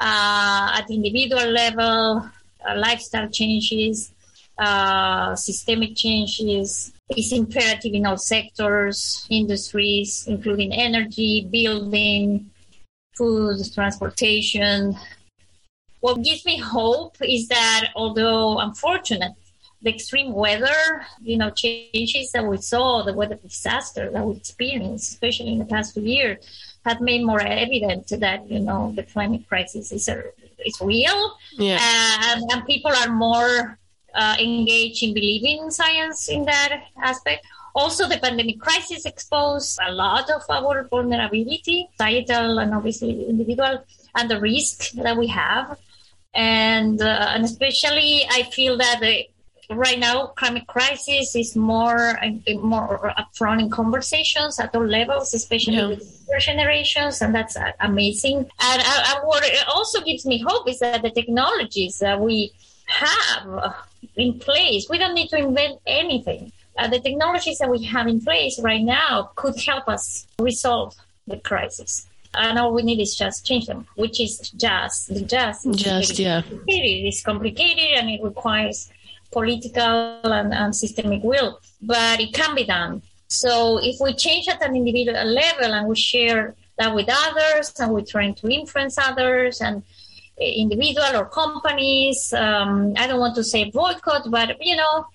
uh, 0.00 0.72
at 0.78 0.90
individual 0.90 1.46
level 1.50 2.30
uh, 2.68 2.76
lifestyle 2.76 3.28
changes, 3.28 4.12
uh, 4.58 5.34
systemic 5.36 5.94
changes 5.94 6.92
It's 7.08 7.30
imperative 7.30 7.94
in 7.94 8.04
all 8.04 8.16
sectors, 8.16 9.26
industries, 9.30 10.26
including 10.26 10.72
energy, 10.72 11.46
building, 11.48 12.50
food, 13.14 13.58
transportation. 13.72 14.96
What 16.06 16.22
gives 16.22 16.44
me 16.44 16.56
hope 16.56 17.16
is 17.20 17.48
that 17.48 17.88
although 17.96 18.60
unfortunate, 18.60 19.32
the 19.82 19.90
extreme 19.92 20.32
weather, 20.32 20.80
you 21.20 21.36
know, 21.36 21.50
changes 21.50 22.30
that 22.30 22.44
we 22.46 22.58
saw, 22.58 23.02
the 23.02 23.12
weather 23.12 23.34
disaster 23.34 24.08
that 24.12 24.24
we 24.24 24.36
experienced, 24.36 25.10
especially 25.14 25.52
in 25.54 25.58
the 25.58 25.64
past 25.64 25.94
few 25.94 26.04
years, 26.04 26.36
have 26.84 27.00
made 27.00 27.22
more 27.24 27.42
evident 27.42 28.06
that, 28.20 28.48
you 28.48 28.60
know, 28.60 28.92
the 28.94 29.02
climate 29.02 29.48
crisis 29.48 29.90
is 29.90 30.06
a 30.08 30.18
is 30.64 30.78
real. 30.80 31.36
Yeah. 31.58 31.80
And, 31.80 32.40
and 32.52 32.64
people 32.66 32.92
are 33.02 33.12
more 33.28 33.76
uh, 34.14 34.36
engaged 34.38 35.02
in 35.02 35.12
believing 35.12 35.72
science 35.72 36.28
in 36.28 36.44
that 36.44 36.84
aspect. 37.02 37.44
Also, 37.74 38.06
the 38.06 38.18
pandemic 38.18 38.60
crisis 38.60 39.06
exposed 39.06 39.76
a 39.84 39.90
lot 39.90 40.30
of 40.30 40.42
our 40.48 40.84
vulnerability, 40.84 41.88
societal 41.98 42.60
and 42.60 42.72
obviously 42.72 43.26
individual, 43.28 43.84
and 44.14 44.30
the 44.30 44.40
risk 44.40 44.92
that 44.92 45.16
we 45.16 45.26
have. 45.26 45.76
And, 46.36 47.00
uh, 47.00 47.32
and 47.34 47.44
especially, 47.44 48.26
I 48.30 48.42
feel 48.42 48.76
that 48.76 49.00
the 49.00 49.26
right 49.70 49.98
now 49.98 50.26
climate 50.26 50.66
crisis 50.66 51.34
is 51.34 51.56
more 51.56 52.16
more 52.62 53.12
upfront 53.18 53.60
in 53.60 53.70
conversations 53.70 54.60
at 54.60 54.74
all 54.76 54.86
levels, 54.86 55.34
especially 55.34 55.76
yeah. 55.76 55.88
with 55.88 56.28
generations, 56.38 57.22
and 57.22 57.34
that's 57.34 57.56
uh, 57.56 57.72
amazing. 57.80 58.36
And, 58.36 58.82
uh, 58.84 59.02
and 59.08 59.26
what 59.26 59.44
also 59.66 60.02
gives 60.02 60.26
me 60.26 60.38
hope 60.46 60.68
is 60.68 60.78
that 60.80 61.02
the 61.02 61.10
technologies 61.10 61.98
that 61.98 62.20
we 62.20 62.52
have 62.86 63.74
in 64.16 64.38
place, 64.38 64.88
we 64.88 64.98
don't 64.98 65.14
need 65.14 65.28
to 65.28 65.38
invent 65.38 65.80
anything. 65.86 66.52
Uh, 66.78 66.88
the 66.88 67.00
technologies 67.00 67.58
that 67.58 67.70
we 67.70 67.82
have 67.84 68.06
in 68.06 68.20
place 68.20 68.60
right 68.60 68.82
now 68.82 69.30
could 69.34 69.58
help 69.58 69.88
us 69.88 70.26
resolve 70.38 70.94
the 71.26 71.38
crisis 71.38 72.06
and 72.34 72.58
all 72.58 72.72
we 72.72 72.82
need 72.82 73.00
is 73.00 73.14
just 73.14 73.46
change 73.46 73.66
them, 73.66 73.86
which 73.96 74.20
is 74.20 74.50
just 74.50 75.08
the 75.08 75.22
just 75.22 75.70
just 75.72 76.18
yeah. 76.18 76.42
It 76.66 77.06
is 77.08 77.22
complicated 77.22 77.98
and 77.98 78.10
it 78.10 78.22
requires 78.22 78.90
political 79.32 80.20
and, 80.32 80.52
and 80.54 80.74
systemic 80.74 81.22
will, 81.22 81.60
but 81.82 82.20
it 82.20 82.32
can 82.32 82.54
be 82.54 82.64
done. 82.64 83.02
So 83.28 83.78
if 83.82 83.96
we 84.00 84.14
change 84.14 84.48
at 84.48 84.62
an 84.62 84.76
individual 84.76 85.24
level 85.24 85.74
and 85.74 85.88
we 85.88 85.96
share 85.96 86.54
that 86.78 86.94
with 86.94 87.08
others 87.10 87.72
and 87.78 87.92
we're 87.92 88.02
trying 88.02 88.34
to 88.36 88.48
influence 88.48 88.98
others 88.98 89.60
and 89.60 89.82
eh, 90.40 90.52
individual 90.56 91.16
or 91.16 91.26
companies, 91.26 92.32
um, 92.32 92.94
I 92.96 93.06
don't 93.06 93.20
want 93.20 93.34
to 93.36 93.44
say 93.44 93.70
boycott, 93.70 94.30
but 94.30 94.56
you 94.60 94.76
know, 94.76 95.06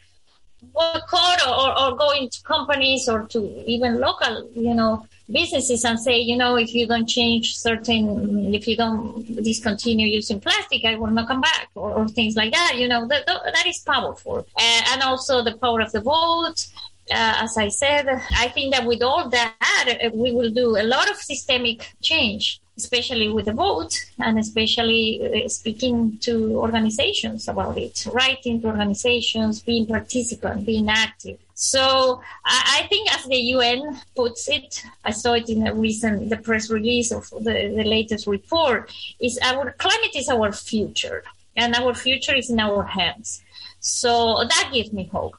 boycott 0.62 1.48
or, 1.48 1.80
or 1.80 1.98
go 1.98 2.12
into 2.12 2.42
companies 2.44 3.08
or 3.08 3.28
to 3.28 3.64
even 3.66 4.00
local, 4.00 4.50
you 4.54 4.74
know, 4.74 5.06
businesses 5.30 5.84
and 5.86 6.00
say, 6.00 6.20
you 6.20 6.38
know, 6.38 6.56
if 6.56 6.74
you 6.74 6.88
don't 6.88 7.08
change 7.08 7.58
certain, 7.58 8.54
if 8.54 8.68
you 8.68 8.78
don't 8.78 9.26
discontinue 9.44 10.08
using 10.08 10.40
plastic, 10.40 10.86
I 10.86 10.96
will 10.96 11.08
not 11.08 11.28
come 11.28 11.42
back, 11.42 11.70
or, 11.76 11.92
or 11.92 12.08
things 12.08 12.36
like 12.36 12.54
that. 12.54 12.74
You 12.78 12.88
know, 12.88 13.08
that, 13.08 13.26
that 13.26 13.66
is 13.68 13.80
powerful. 13.80 14.46
Uh, 14.58 14.82
and 14.92 15.02
also 15.02 15.44
the 15.44 15.58
power 15.58 15.82
of 15.82 15.92
the 15.92 16.02
vote. 16.02 16.68
Uh, 17.10 17.44
as 17.44 17.58
I 17.58 17.68
said, 17.68 18.08
I 18.38 18.48
think 18.50 18.74
that 18.74 18.86
with 18.86 19.02
all 19.02 19.28
that, 19.30 19.98
uh, 20.06 20.10
we 20.14 20.32
will 20.32 20.52
do 20.52 20.78
a 20.78 20.84
lot 20.84 21.10
of 21.10 21.18
systemic 21.18 21.94
change 22.02 22.61
especially 22.78 23.30
with 23.30 23.46
the 23.46 23.54
vote 23.54 23.94
and 24.20 24.40
especially 24.40 25.44
uh, 25.46 25.48
speaking 25.48 26.18
to 26.20 26.56
organizations 26.56 27.48
about 27.48 27.78
it, 27.78 28.08
writing 28.14 28.62
to 28.62 28.68
organizations, 28.68 29.62
being 29.62 29.86
participant, 29.86 30.66
being 30.66 30.90
active. 30.90 31.38
So 31.54 32.22
I, 32.44 32.80
I, 32.80 32.88
think 32.88 33.14
as 33.14 33.24
the 33.26 33.38
UN 33.56 34.00
puts 34.16 34.50
it, 34.50 34.84
I 35.06 35.12
saw 35.12 35.34
it 35.34 35.48
in 35.50 35.68
a 35.68 35.76
recent 35.76 36.30
the 36.30 36.38
press 36.38 36.72
release 36.72 37.12
of 37.12 37.30
the, 37.30 37.74
the 37.78 37.84
latest 37.84 38.26
report, 38.26 38.92
is 39.20 39.38
our 39.44 39.72
climate 39.74 40.16
is 40.16 40.28
our 40.30 40.52
future 40.52 41.24
and 41.56 41.76
our 41.76 41.94
future 41.94 42.34
is 42.36 42.50
in 42.50 42.60
our 42.60 42.84
hands. 42.84 43.44
So 43.80 44.44
that 44.48 44.72
gives 44.74 44.92
me 44.92 45.06
hope. 45.12 45.38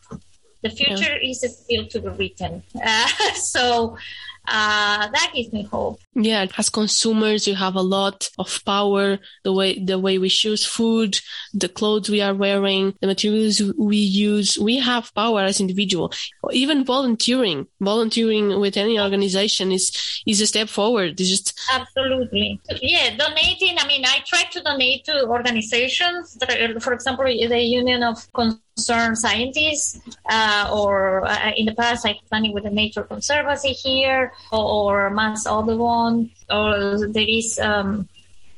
The 0.62 0.70
future 0.70 1.18
yeah. 1.20 1.30
is 1.30 1.40
still 1.40 1.86
to 1.86 2.00
be 2.00 2.08
written. 2.08 2.62
Uh, 2.84 3.08
so 3.34 3.96
uh, 4.48 5.08
that 5.08 5.32
gives 5.34 5.52
me 5.52 5.62
hope. 5.62 6.00
Yeah, 6.14 6.46
as 6.58 6.68
consumers, 6.68 7.46
you 7.46 7.54
have 7.54 7.76
a 7.76 7.82
lot 7.82 8.28
of 8.38 8.62
power. 8.64 9.18
The 9.44 9.52
way 9.52 9.78
the 9.78 9.98
way 9.98 10.18
we 10.18 10.28
choose 10.28 10.64
food, 10.64 11.20
the 11.54 11.68
clothes 11.68 12.10
we 12.10 12.20
are 12.20 12.34
wearing, 12.34 12.94
the 13.00 13.06
materials 13.06 13.62
we 13.78 13.96
use, 13.96 14.58
we 14.58 14.78
have 14.78 15.14
power 15.14 15.42
as 15.42 15.60
individual. 15.60 16.12
Even 16.50 16.84
volunteering, 16.84 17.66
volunteering 17.80 18.58
with 18.58 18.76
any 18.76 18.98
organization 18.98 19.70
is 19.70 19.92
is 20.26 20.40
a 20.40 20.46
step 20.46 20.68
forward. 20.68 21.20
It's 21.20 21.30
just 21.30 21.58
absolutely 21.72 22.60
yeah. 22.80 23.16
Donating. 23.16 23.78
I 23.78 23.86
mean, 23.86 24.04
I 24.04 24.18
try 24.26 24.42
to 24.50 24.60
donate 24.62 25.04
to 25.04 25.26
organizations. 25.26 26.34
That, 26.34 26.82
for 26.82 26.92
example, 26.92 27.24
the 27.24 27.60
Union 27.60 28.02
of 28.02 28.30
concerned 28.76 29.18
scientists, 29.18 30.00
uh, 30.30 30.70
or 30.72 31.26
uh, 31.26 31.52
in 31.56 31.66
the 31.66 31.74
past 31.74 32.06
I've 32.06 32.16
done 32.30 32.52
with 32.52 32.64
the 32.64 32.70
Nature 32.70 33.02
Conservancy 33.02 33.72
here, 33.72 34.32
or, 34.50 34.64
or 35.04 35.10
Mass 35.10 35.46
Audubon, 35.46 36.30
or 36.50 37.06
there 37.08 37.28
is 37.28 37.58
um, 37.58 38.08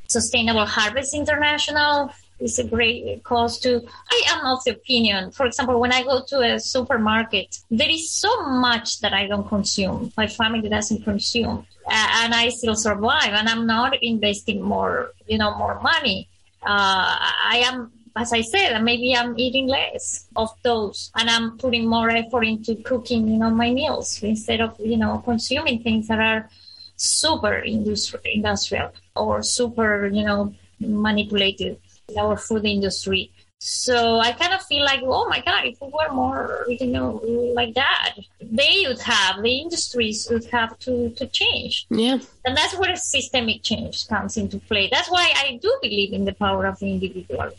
Sustainable 0.09 0.67
Harvest 0.67 1.15
International. 1.15 2.11
It's 2.41 2.59
a 2.59 2.65
great 2.65 3.23
cause 3.23 3.59
too. 3.59 3.87
I 4.11 4.23
am 4.29 4.47
of 4.47 4.63
the 4.65 4.73
opinion, 4.73 5.31
for 5.31 5.47
example, 5.47 5.81
when 5.81 5.93
I 5.93 6.03
go 6.03 6.23
to 6.29 6.41
a 6.41 6.59
supermarket, 6.59 7.59
there 7.71 7.91
is 7.91 8.11
so 8.11 8.49
much 8.49 9.01
that 9.01 9.13
I 9.13 9.27
don't 9.27 9.49
consume. 9.49 10.13
My 10.17 10.27
family 10.27 10.69
doesn't 10.69 11.05
consume, 11.05 11.67
uh, 11.87 12.09
and 12.23 12.35
I 12.35 12.51
still 12.51 12.77
survive. 12.77 13.33
And 13.33 13.49
I'm 13.49 13.67
not 13.67 13.97
investing 14.03 14.63
more, 14.63 15.13
you 15.27 15.39
know, 15.39 15.57
more 15.57 15.81
money. 15.81 16.29
Uh, 16.63 17.17
I 17.55 17.63
am 17.67 17.93
as 18.17 18.33
I 18.33 18.43
said, 18.43 18.79
maybe 18.81 19.15
I'm 19.15 19.39
eating 19.39 19.67
less 19.67 20.27
of 20.37 20.51
those 20.63 21.11
and 21.17 21.29
I'm 21.29 21.59
putting 21.59 21.87
more 21.87 22.11
effort 22.11 22.45
into 22.45 22.77
cooking, 22.77 23.27
you 23.29 23.39
know, 23.39 23.51
my 23.51 23.71
meals 23.71 24.23
instead 24.23 24.61
of, 24.61 24.79
you 24.79 24.97
know, 24.97 25.19
consuming 25.25 25.83
things 25.83 26.09
that 26.09 26.21
are 26.21 26.49
super 26.97 27.63
industri- 27.67 28.21
industrial 28.25 28.93
or 29.17 29.43
super, 29.43 30.07
you 30.07 30.25
know, 30.25 30.55
manipulated 30.79 31.79
in 32.09 32.19
our 32.19 32.37
food 32.37 32.65
industry. 32.65 33.33
So 33.59 34.21
I 34.21 34.33
kind 34.33 34.53
of 34.53 34.63
feel 34.63 34.85
like, 34.85 35.01
oh 35.03 35.27
my 35.29 35.41
God, 35.41 35.65
if 35.65 35.81
we 35.81 35.89
were 35.89 36.13
more, 36.13 36.67
you 36.69 36.87
know, 36.87 37.15
like 37.55 37.75
that, 37.75 38.17
they 38.41 38.85
would 38.87 39.01
have, 39.01 39.43
the 39.43 39.59
industries 39.59 40.29
would 40.31 40.45
have 40.47 40.79
to, 40.81 41.11
to 41.11 41.27
change. 41.29 41.87
Yeah. 41.91 42.19
And 42.45 42.57
that's 42.57 42.77
where 42.77 42.95
systemic 42.95 43.63
change 43.63 44.07
comes 44.07 44.37
into 44.37 44.59
play. 44.59 44.89
That's 44.93 45.11
why 45.11 45.33
I 45.35 45.59
do 45.63 45.79
believe 45.81 46.13
in 46.13 46.27
the 46.27 46.35
power 46.35 46.67
of 46.67 46.79
the 46.79 46.93
individual. 46.93 47.51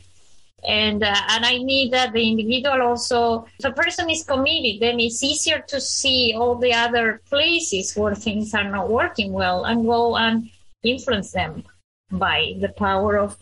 And, 0.67 1.03
uh, 1.03 1.15
and 1.29 1.45
I 1.45 1.57
need 1.57 1.91
that 1.93 2.13
the 2.13 2.27
individual 2.27 2.81
also, 2.81 3.45
if 3.59 3.65
a 3.65 3.71
person 3.71 4.09
is 4.09 4.23
committed, 4.23 4.81
then 4.81 4.99
it's 4.99 5.23
easier 5.23 5.63
to 5.67 5.79
see 5.79 6.33
all 6.35 6.55
the 6.55 6.73
other 6.73 7.21
places 7.29 7.95
where 7.95 8.15
things 8.15 8.53
are 8.53 8.69
not 8.69 8.89
working 8.89 9.31
well 9.31 9.65
and 9.65 9.85
go 9.85 10.15
and 10.17 10.49
influence 10.83 11.31
them 11.31 11.63
by 12.11 12.53
the 12.61 12.69
power 12.69 13.17
of 13.17 13.37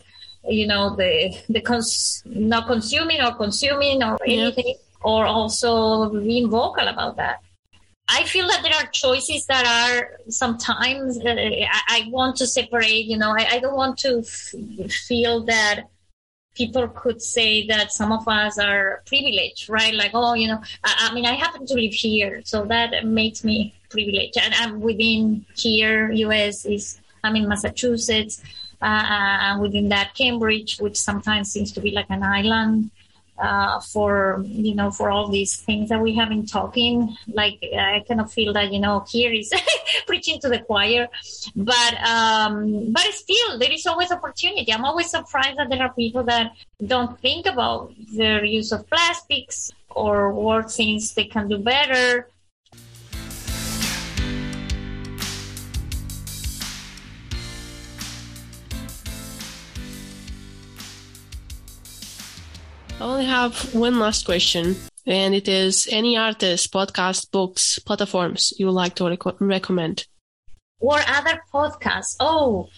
you 0.48 0.66
know 0.66 0.94
the 0.96 1.36
the 1.48 1.60
cons- 1.60 2.22
not 2.26 2.66
consuming 2.66 3.20
or 3.20 3.34
consuming 3.34 4.02
or 4.02 4.18
anything 4.26 4.66
yeah. 4.66 4.74
or 5.02 5.26
also 5.26 6.10
being 6.20 6.48
vocal 6.50 6.86
about 6.88 7.16
that 7.16 7.40
i 8.08 8.24
feel 8.24 8.46
that 8.46 8.62
there 8.62 8.74
are 8.74 8.86
choices 8.90 9.46
that 9.46 9.64
are 9.66 10.18
sometimes 10.28 11.18
uh, 11.18 11.30
I, 11.30 11.80
I, 11.88 12.08
want 12.10 12.36
to 12.36 12.46
separate 12.46 13.06
you 13.06 13.16
know 13.16 13.30
i, 13.30 13.46
I 13.52 13.58
don't 13.58 13.76
want 13.76 13.98
to 13.98 14.18
f- 14.18 14.90
feel 14.90 15.44
that 15.44 15.84
people 16.54 16.86
could 16.88 17.20
say 17.20 17.66
that 17.66 17.92
some 17.92 18.12
of 18.12 18.26
us 18.28 18.58
are 18.58 19.02
privileged 19.06 19.68
right? 19.68 19.94
Like 19.94 20.12
oh 20.14 20.34
you 20.34 20.48
know 20.48 20.60
I, 20.82 21.08
I 21.10 21.14
mean 21.14 21.26
i 21.26 21.34
happen 21.34 21.66
to 21.66 21.74
live 21.74 21.92
here 21.92 22.42
so 22.44 22.64
that 22.66 23.06
makes 23.06 23.44
me 23.44 23.74
privileged. 23.90 24.38
And 24.38 24.54
i'm 24.54 24.80
within 24.80 25.44
here 25.56 26.10
us 26.12 26.64
is 26.64 27.00
i'm 27.22 27.36
in 27.36 27.48
massachusetts 27.48 28.42
uh, 28.84 29.38
and 29.46 29.62
within 29.62 29.88
that 29.88 30.14
Cambridge, 30.14 30.78
which 30.78 30.98
sometimes 30.98 31.50
seems 31.50 31.72
to 31.72 31.80
be 31.80 31.90
like 31.90 32.10
an 32.10 32.22
island 32.22 32.90
uh, 33.38 33.80
for 33.80 34.42
you 34.46 34.74
know 34.74 34.90
for 34.90 35.10
all 35.10 35.28
these 35.28 35.56
things 35.56 35.88
that 35.88 36.00
we 36.00 36.14
have 36.14 36.28
been 36.28 36.46
talking. 36.46 37.16
Like 37.32 37.62
I 37.62 38.04
kind 38.06 38.20
of 38.20 38.32
feel 38.32 38.52
that 38.52 38.72
you 38.72 38.80
know 38.80 39.04
here 39.08 39.32
is 39.32 39.52
preaching 40.06 40.40
to 40.40 40.48
the 40.48 40.60
choir, 40.60 41.08
but 41.56 41.94
um, 42.04 42.92
but 42.92 43.02
still 43.12 43.58
there 43.58 43.72
is 43.72 43.86
always 43.86 44.10
opportunity. 44.12 44.72
I'm 44.72 44.84
always 44.84 45.10
surprised 45.10 45.58
that 45.58 45.68
there 45.68 45.82
are 45.82 45.92
people 45.92 46.24
that 46.24 46.52
don't 46.84 47.18
think 47.20 47.46
about 47.46 47.92
their 48.12 48.44
use 48.44 48.72
of 48.72 48.88
plastics 48.88 49.72
or 49.90 50.32
what 50.32 50.70
things 50.70 51.14
they 51.14 51.24
can 51.24 51.48
do 51.48 51.58
better 51.58 52.28
I 63.04 63.06
only 63.06 63.26
have 63.26 63.74
one 63.74 63.98
last 63.98 64.24
question, 64.24 64.76
and 65.06 65.34
it 65.34 65.46
is 65.46 65.86
any 65.92 66.16
artists, 66.16 66.66
podcasts, 66.66 67.30
books, 67.30 67.78
platforms 67.80 68.54
you 68.56 68.64
would 68.64 68.72
like 68.72 68.94
to 68.94 69.06
rec- 69.06 69.40
recommend? 69.40 70.06
Or 70.80 70.98
other 71.06 71.42
podcasts? 71.52 72.16
Oh, 72.18 72.70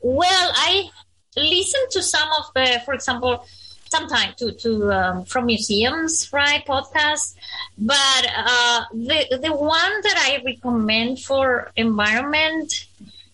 well, 0.00 0.52
I 0.54 0.88
listen 1.36 1.80
to 1.90 2.04
some 2.04 2.28
of 2.38 2.44
the, 2.54 2.80
for 2.84 2.94
example, 2.94 3.44
sometimes 3.90 4.36
to, 4.36 4.52
to 4.52 4.92
um, 4.92 5.24
from 5.24 5.46
museums, 5.46 6.32
right? 6.32 6.64
Podcasts. 6.64 7.34
But 7.76 8.26
uh, 8.36 8.84
the, 8.92 9.40
the 9.42 9.52
one 9.52 10.00
that 10.02 10.16
I 10.18 10.40
recommend 10.46 11.18
for 11.18 11.72
environment 11.74 12.86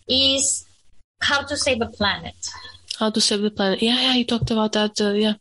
is 0.09 0.65
How 1.21 1.43
to 1.43 1.55
Save 1.55 1.83
a 1.83 1.87
Planet. 1.89 2.49
How 2.99 3.11
to 3.11 3.21
Save 3.21 3.43
the 3.43 3.51
Planet. 3.51 3.83
Yeah, 3.83 4.01
yeah, 4.01 4.15
you 4.15 4.25
talked 4.25 4.51
about 4.51 4.73
that. 4.73 4.99
Uh, 4.99 5.11
yeah 5.11 5.35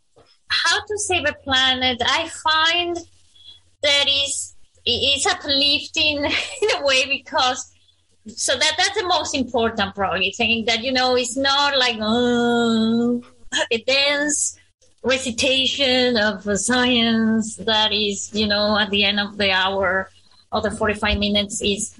how 0.64 0.80
to 0.84 0.98
save 0.98 1.26
a 1.26 1.34
planet, 1.44 2.00
I 2.04 2.28
find 2.28 2.96
that 3.82 4.06
is 4.08 4.54
it's 4.86 5.26
uplifting 5.26 6.18
in 6.62 6.70
a 6.76 6.84
way 6.84 7.06
because 7.06 7.72
so 8.26 8.56
that 8.56 8.72
that's 8.76 8.98
the 8.98 9.06
most 9.06 9.34
important 9.34 9.94
probably 9.94 10.30
thing 10.30 10.64
that 10.64 10.82
you 10.82 10.92
know 10.92 11.14
it's 11.16 11.36
not 11.36 11.76
like 11.78 11.96
oh, 12.00 13.22
a 13.70 13.78
dense 13.82 14.58
recitation 15.02 16.16
of 16.16 16.42
science 16.58 17.56
that 17.56 17.92
is 17.92 18.30
you 18.32 18.46
know 18.46 18.78
at 18.78 18.90
the 18.90 19.04
end 19.04 19.20
of 19.20 19.36
the 19.36 19.50
hour 19.50 20.10
or 20.50 20.60
the 20.62 20.70
45 20.70 21.18
minutes 21.18 21.60
is 21.62 21.94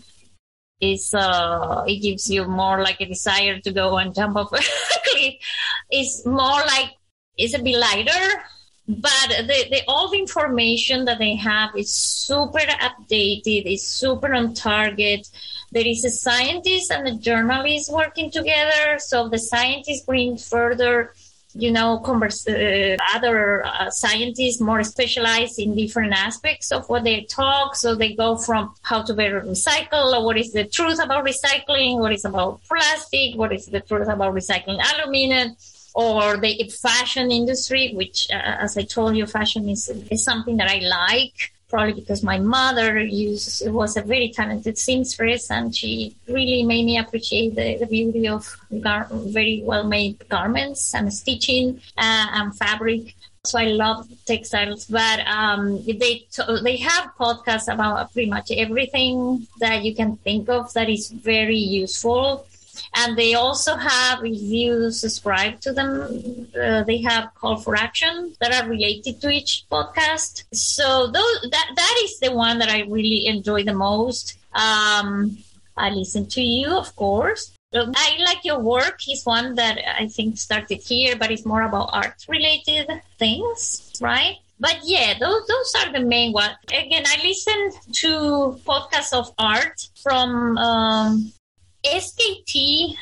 is 0.81 1.13
uh 1.15 1.85
it 1.87 2.01
gives 2.01 2.31
you 2.31 2.47
more 2.47 2.83
like 2.83 3.01
a 3.01 3.07
desire 3.07 3.61
to 3.61 3.73
go 3.73 3.99
and 3.99 4.15
jump 4.15 4.37
off 4.37 4.53
a 4.53 4.57
cliff. 4.57 5.35
It's 5.91 6.25
more 6.25 6.61
like 6.67 6.93
it's 7.37 7.55
a 7.55 7.63
bit 7.63 7.79
lighter 7.79 8.45
but 8.87 9.29
the, 9.29 9.67
the 9.71 9.83
all 9.89 10.11
the 10.11 10.19
information 10.19 11.07
that 11.07 11.19
they 11.19 11.35
have 11.37 11.71
is 11.75 11.95
super 11.95 12.59
updated 12.59 13.63
it's 13.65 13.87
super 13.87 14.35
on 14.35 14.53
target. 14.55 15.27
There 15.73 15.87
is 15.87 16.05
a 16.05 16.11
scientist 16.11 16.93
and 16.93 17.09
a 17.09 17.15
journalist 17.17 17.91
working 17.91 18.31
together. 18.31 18.99
So 18.99 19.29
the 19.29 19.39
scientist 19.39 20.07
brings 20.07 20.47
further 20.47 21.13
you 21.57 21.71
know 21.71 21.99
converse, 21.99 22.47
uh, 22.47 22.97
other 23.15 23.65
uh, 23.65 23.89
scientists 23.91 24.61
more 24.61 24.83
specialized 24.83 25.59
in 25.59 25.75
different 25.75 26.13
aspects 26.13 26.71
of 26.71 26.87
what 26.89 27.05
they 27.05 27.23
talk. 27.23 27.77
So 27.77 27.95
they 27.95 28.15
go 28.15 28.37
from 28.37 28.75
how 28.83 29.03
to 29.03 29.15
better 29.15 29.41
recycle 29.41 30.23
what 30.25 30.37
is 30.37 30.53
the 30.53 30.65
truth 30.65 31.03
about 31.03 31.25
recycling 31.25 32.01
what 32.01 32.13
is 32.13 32.25
about 32.25 32.61
plastic 32.69 33.37
what 33.37 33.53
is 33.53 33.67
the 33.67 33.81
truth 33.81 34.09
about 34.09 34.35
recycling 34.35 34.79
aluminum 34.93 35.57
or 35.95 36.37
the 36.37 36.69
fashion 36.83 37.31
industry, 37.31 37.93
which, 37.95 38.29
uh, 38.31 38.37
as 38.37 38.77
I 38.77 38.83
told 38.83 39.17
you, 39.17 39.27
fashion 39.27 39.69
is, 39.69 39.89
is 40.11 40.25
something 40.25 40.57
that 40.57 40.69
I 40.69 40.81
like. 40.81 41.53
Probably 41.71 41.95
because 41.95 42.23
my 42.23 42.39
mother 42.39 43.01
used, 43.01 43.69
was 43.71 43.97
a 43.97 44.03
very 44.03 44.29
talented 44.29 44.79
seamstress, 44.79 45.51
and 45.51 45.75
she 45.75 46.15
really 46.29 46.63
made 46.63 46.85
me 46.85 46.99
appreciate 46.99 47.57
the, 47.57 47.79
the 47.79 47.87
beauty 47.87 48.29
of 48.29 48.57
gar- 48.81 49.09
very 49.11 49.63
well 49.65 49.85
made 49.85 50.29
garments 50.29 50.95
and 50.95 51.13
stitching 51.13 51.81
uh, 51.97 52.27
and 52.33 52.57
fabric 52.57 53.15
so 53.45 53.59
I 53.59 53.65
love 53.67 54.09
textiles. 54.25 54.87
But 54.87 55.21
um, 55.27 55.85
they 55.85 56.27
they 56.63 56.77
have 56.79 57.11
podcasts 57.19 57.73
about 57.73 58.13
pretty 58.13 58.31
much 58.31 58.51
everything 58.51 59.47
that 59.61 59.85
you 59.85 59.95
can 59.95 60.17
think 60.17 60.49
of 60.49 60.73
that 60.73 60.89
is 60.89 61.11
very 61.11 61.59
useful 61.59 62.47
and 62.97 63.17
they 63.17 63.35
also 63.35 63.77
have 63.77 64.25
if 64.25 64.41
you 64.41 64.91
subscribe 64.91 65.61
to 65.61 65.73
them 65.73 66.49
uh, 66.61 66.83
they 66.85 67.01
have 67.03 67.35
call 67.35 67.57
for 67.57 67.77
action 67.77 68.35
that 68.41 68.53
are 68.55 68.69
related 68.69 69.21
to 69.21 69.29
each 69.29 69.65
podcast 69.71 70.45
so 70.53 71.07
those, 71.07 71.49
that 71.51 71.69
that 71.77 72.01
is 72.05 72.19
the 72.21 72.33
one 72.33 72.59
that 72.59 72.69
i 72.69 72.81
really 72.83 73.27
enjoy 73.27 73.63
the 73.65 73.75
most 73.75 74.39
um, 74.53 75.37
i 75.77 75.91
listen 75.91 76.27
to 76.27 76.43
you 76.43 76.77
of 76.77 76.95
course 76.97 77.55
I 77.77 78.17
like 78.25 78.45
your 78.45 78.61
work. 78.61 79.01
Is 79.09 79.27
one 79.27 79.57
that 79.57 79.79
I 80.01 80.07
think 80.07 80.39
started 80.39 80.81
here, 80.81 81.17
but 81.17 81.31
it's 81.31 81.45
more 81.45 81.63
about 81.63 81.91
art 81.93 82.25
related 82.29 82.89
things, 83.19 83.93
right? 84.01 84.37
But 84.61 84.79
yeah, 84.85 85.19
those 85.19 85.47
those 85.47 85.75
are 85.79 85.93
the 85.93 86.01
main 86.01 86.33
ones. 86.33 86.55
Again, 86.69 87.03
I 87.07 87.21
listen 87.23 87.73
to 87.93 88.61
podcasts 88.65 89.13
of 89.13 89.33
art 89.39 89.89
from 90.03 90.57
um, 90.59 91.33
SKT, 91.85 92.97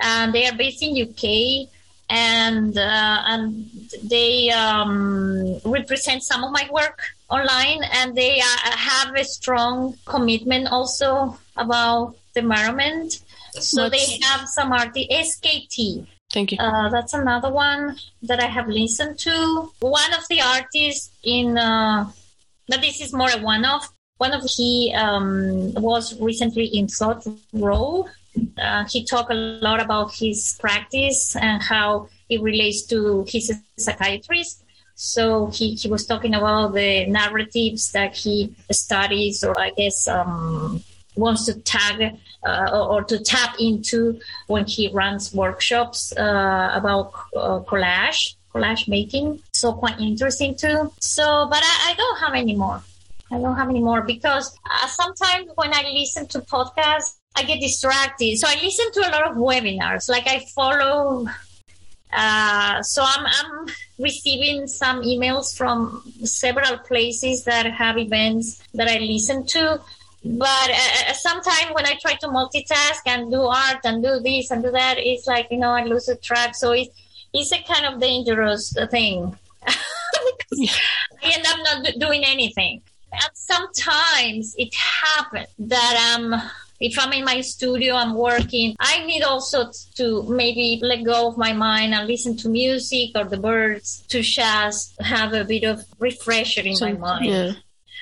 and 0.00 0.34
they 0.34 0.46
are 0.46 0.56
based 0.56 0.82
in 0.82 0.96
UK, 0.96 1.68
and 2.10 2.76
uh, 2.76 3.22
and 3.26 3.66
they 4.04 4.50
um, 4.50 5.58
represent 5.64 6.22
some 6.22 6.44
of 6.44 6.52
my 6.52 6.68
work 6.72 7.00
online, 7.28 7.82
and 7.92 8.14
they 8.14 8.40
uh, 8.40 8.76
have 8.76 9.14
a 9.16 9.24
strong 9.24 9.96
commitment 10.04 10.68
also 10.68 11.38
about 11.56 12.16
the 12.34 12.40
environment. 12.40 13.20
So 13.52 13.88
they 13.88 14.18
have 14.22 14.48
some 14.48 14.72
art, 14.72 14.94
the 14.94 15.06
SKT. 15.10 16.06
Thank 16.32 16.52
you. 16.52 16.58
Uh, 16.58 16.88
that's 16.88 17.12
another 17.12 17.52
one 17.52 17.96
that 18.22 18.40
I 18.40 18.46
have 18.46 18.66
listened 18.66 19.18
to. 19.20 19.70
One 19.80 20.14
of 20.14 20.26
the 20.28 20.40
artists 20.40 21.10
in, 21.22 21.58
uh, 21.58 22.10
but 22.66 22.80
this 22.80 23.02
is 23.02 23.12
more 23.12 23.28
a 23.30 23.38
one-off. 23.42 23.92
One 24.18 24.32
of 24.32 24.44
he 24.44 24.94
um, 24.96 25.72
was 25.74 26.18
recently 26.20 26.66
in 26.66 26.86
Thought 26.88 27.26
Row. 27.52 28.08
Uh, 28.56 28.84
he 28.88 29.04
talked 29.04 29.32
a 29.32 29.34
lot 29.34 29.80
about 29.80 30.14
his 30.14 30.56
practice 30.60 31.36
and 31.36 31.62
how 31.62 32.08
it 32.28 32.40
relates 32.40 32.82
to 32.86 33.24
his 33.28 33.52
psychiatrist. 33.76 34.64
So 34.94 35.46
he, 35.46 35.74
he 35.74 35.88
was 35.88 36.06
talking 36.06 36.34
about 36.34 36.74
the 36.74 37.06
narratives 37.06 37.92
that 37.92 38.14
he 38.14 38.54
studies, 38.70 39.42
or 39.42 39.58
I 39.58 39.70
guess 39.70 40.06
um, 40.06 40.82
wants 41.16 41.46
to 41.46 41.54
tag 41.60 42.16
uh, 42.46 42.70
or, 42.72 42.92
or, 42.92 43.04
to 43.04 43.18
tap 43.18 43.56
into 43.58 44.20
when 44.46 44.66
he 44.66 44.88
runs 44.92 45.34
workshops 45.34 46.12
uh, 46.16 46.70
about 46.74 47.12
uh, 47.36 47.60
collage, 47.60 48.36
collage 48.54 48.88
making. 48.88 49.40
So 49.52 49.72
quite 49.72 50.00
interesting 50.00 50.54
too. 50.54 50.92
So, 51.00 51.46
but 51.50 51.60
I, 51.62 51.90
I 51.90 51.94
don't 51.94 52.18
have 52.20 52.34
any 52.34 52.56
more. 52.56 52.82
I 53.32 53.38
don't 53.40 53.56
have 53.56 53.70
any 53.70 53.80
more 53.80 54.02
because 54.02 54.56
uh, 54.70 54.86
sometimes 54.86 55.50
when 55.54 55.72
I 55.72 55.82
listen 55.92 56.26
to 56.28 56.40
podcasts, 56.40 57.16
I 57.34 57.44
get 57.44 57.60
distracted. 57.60 58.36
So 58.38 58.46
I 58.46 58.56
listen 58.62 58.92
to 58.92 59.00
a 59.08 59.10
lot 59.10 59.30
of 59.30 59.36
webinars. 59.36 60.08
Like 60.08 60.26
I 60.26 60.44
follow 60.54 61.26
Uh, 62.12 62.82
so 62.82 63.02
I'm, 63.02 63.24
I'm 63.24 63.66
receiving 63.98 64.66
some 64.66 65.00
emails 65.02 65.56
from 65.56 66.02
several 66.24 66.76
places 66.78 67.44
that 67.44 67.64
have 67.72 67.96
events 67.96 68.62
that 68.74 68.88
I 68.88 68.98
listen 68.98 69.46
to. 69.46 69.80
But 70.24 70.70
uh, 70.70 71.12
sometimes 71.14 71.72
when 71.72 71.86
I 71.86 71.94
try 72.00 72.14
to 72.16 72.28
multitask 72.28 73.00
and 73.06 73.30
do 73.30 73.42
art 73.42 73.80
and 73.84 74.02
do 74.02 74.20
this 74.20 74.50
and 74.50 74.62
do 74.62 74.70
that, 74.70 74.96
it's 74.98 75.26
like, 75.26 75.48
you 75.50 75.58
know, 75.58 75.70
I 75.70 75.84
lose 75.84 76.06
the 76.06 76.16
track. 76.16 76.54
So 76.54 76.72
it's, 76.72 76.90
it's 77.32 77.52
a 77.52 77.62
kind 77.62 77.86
of 77.86 77.98
dangerous 77.98 78.76
thing. 78.90 79.36
I 79.66 81.32
end 81.34 81.46
up 81.46 81.58
not 81.64 81.94
doing 81.98 82.24
anything. 82.24 82.82
And 83.12 83.30
sometimes 83.34 84.54
it 84.56 84.74
happens 84.74 85.48
that 85.58 86.16
I'm 86.16 86.40
if 86.82 86.98
I'm 86.98 87.12
in 87.12 87.24
my 87.24 87.40
studio, 87.42 87.94
I'm 87.94 88.14
working, 88.14 88.74
I 88.80 89.06
need 89.06 89.22
also 89.22 89.70
to 89.94 90.24
maybe 90.24 90.80
let 90.82 91.04
go 91.04 91.28
of 91.28 91.38
my 91.38 91.52
mind 91.52 91.94
and 91.94 92.08
listen 92.08 92.36
to 92.38 92.48
music 92.48 93.10
or 93.14 93.24
the 93.24 93.36
birds 93.36 94.04
to 94.08 94.20
just 94.20 95.00
have 95.00 95.32
a 95.32 95.44
bit 95.44 95.62
of 95.62 95.84
refresher 96.00 96.62
in 96.62 96.74
so, 96.74 96.86
my 96.86 96.92
mind 96.94 97.26
yeah. 97.26 97.52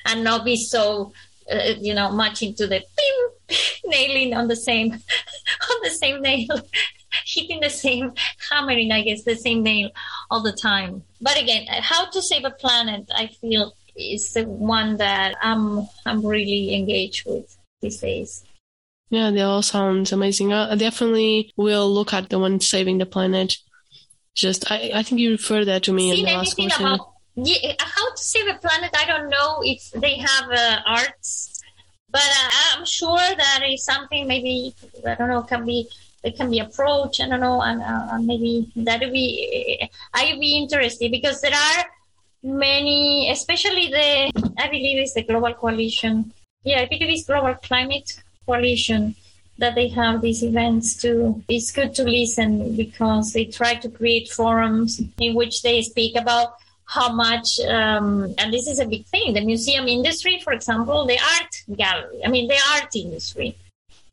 and 0.06 0.24
not 0.24 0.46
be 0.46 0.56
so, 0.56 1.12
uh, 1.52 1.74
you 1.78 1.92
know, 1.92 2.10
much 2.10 2.42
into 2.42 2.66
the 2.66 2.82
ping, 2.96 3.58
nailing 3.84 4.32
on 4.34 4.48
the 4.48 4.56
same, 4.56 4.92
on 5.70 5.76
the 5.82 5.90
same 5.90 6.22
nail. 6.22 6.48
hitting 7.26 7.60
the 7.60 7.68
same 7.68 8.12
hammering 8.50 8.92
i 8.92 9.02
guess 9.02 9.24
the 9.24 9.34
same 9.34 9.64
nail 9.64 9.90
all 10.30 10.42
the 10.42 10.52
time 10.52 11.02
but 11.20 11.36
again 11.40 11.66
how 11.68 12.08
to 12.08 12.22
save 12.22 12.44
a 12.44 12.50
planet 12.50 13.04
i 13.14 13.26
feel 13.26 13.74
is 14.00 14.32
the 14.32 14.44
one 14.44 14.96
that 14.96 15.34
i'm 15.42 15.86
i'm 16.06 16.24
really 16.24 16.74
engaged 16.74 17.24
with 17.26 17.56
these 17.80 18.00
days 18.00 18.44
yeah, 19.10 19.32
they 19.32 19.40
all 19.40 19.62
sound 19.62 20.12
amazing. 20.12 20.52
I 20.52 20.76
definitely 20.76 21.52
will 21.56 21.92
look 21.92 22.14
at 22.14 22.30
the 22.30 22.38
one 22.38 22.60
saving 22.60 22.98
the 22.98 23.06
planet. 23.06 23.56
Just, 24.36 24.70
I, 24.70 24.92
I 24.94 25.02
think 25.02 25.20
you 25.20 25.32
referred 25.32 25.64
that 25.64 25.82
to 25.84 25.92
me 25.92 26.14
Seen 26.14 26.20
in 26.20 26.32
the 26.32 26.38
last 26.38 26.56
conversation. 26.56 26.86
About, 26.86 27.12
yeah, 27.34 27.74
how 27.80 28.14
to 28.14 28.22
save 28.22 28.46
a 28.46 28.54
planet? 28.54 28.90
I 28.96 29.04
don't 29.06 29.28
know 29.28 29.62
if 29.62 29.90
they 29.90 30.14
have 30.18 30.50
uh, 30.50 30.78
arts, 30.86 31.60
but 32.08 32.22
uh, 32.22 32.50
I'm 32.76 32.84
sure 32.84 33.18
that 33.18 33.62
is 33.68 33.84
something 33.84 34.28
maybe 34.28 34.74
I 35.04 35.16
don't 35.16 35.28
know 35.28 35.42
can 35.42 35.66
be 35.66 35.88
it 36.22 36.36
can 36.36 36.50
be 36.50 36.60
approached. 36.60 37.20
I 37.20 37.28
don't 37.28 37.40
know, 37.40 37.62
and 37.62 37.82
uh, 37.82 38.18
maybe 38.20 38.70
that 38.76 39.00
would 39.00 39.12
be 39.12 39.88
I'd 40.14 40.38
be 40.38 40.56
interested 40.56 41.10
because 41.10 41.40
there 41.40 41.54
are 41.54 41.84
many, 42.42 43.30
especially 43.30 43.88
the 43.88 44.52
I 44.58 44.68
believe 44.68 44.98
it's 44.98 45.14
the 45.14 45.22
Global 45.22 45.54
Coalition. 45.54 46.32
Yeah, 46.64 46.80
I 46.80 46.86
believe 46.86 47.08
it's 47.08 47.26
Global 47.26 47.54
Climate 47.54 48.22
coalition 48.46 49.14
that 49.58 49.74
they 49.74 49.88
have 49.88 50.20
these 50.22 50.42
events 50.42 50.96
too. 50.96 51.42
It's 51.48 51.70
good 51.70 51.94
to 51.94 52.04
listen 52.04 52.76
because 52.76 53.32
they 53.32 53.44
try 53.44 53.74
to 53.74 53.88
create 53.88 54.28
forums 54.30 55.00
in 55.18 55.34
which 55.34 55.62
they 55.62 55.82
speak 55.82 56.16
about 56.16 56.54
how 56.86 57.12
much, 57.12 57.60
um, 57.68 58.34
and 58.38 58.52
this 58.52 58.66
is 58.66 58.80
a 58.80 58.86
big 58.86 59.06
thing, 59.06 59.34
the 59.34 59.44
museum 59.44 59.86
industry, 59.86 60.40
for 60.42 60.52
example, 60.52 61.06
the 61.06 61.18
art 61.36 61.76
gallery, 61.76 62.20
I 62.24 62.28
mean, 62.28 62.48
the 62.48 62.58
art 62.74 62.90
industry 62.96 63.56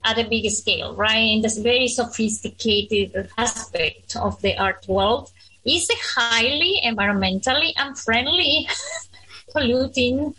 at 0.03 0.19
a 0.19 0.29
big 0.29 0.47
scale, 0.51 0.95
right? 0.95 1.17
In 1.17 1.41
this 1.41 1.57
very 1.57 1.87
sophisticated 1.87 3.29
aspect 3.37 4.15
of 4.15 4.39
the 4.41 4.55
art 4.57 4.85
world 4.87 5.31
is 5.67 5.89
a 5.89 6.19
highly 6.19 6.81
environmentally 6.85 7.71
unfriendly 7.77 8.67
polluting 9.51 10.33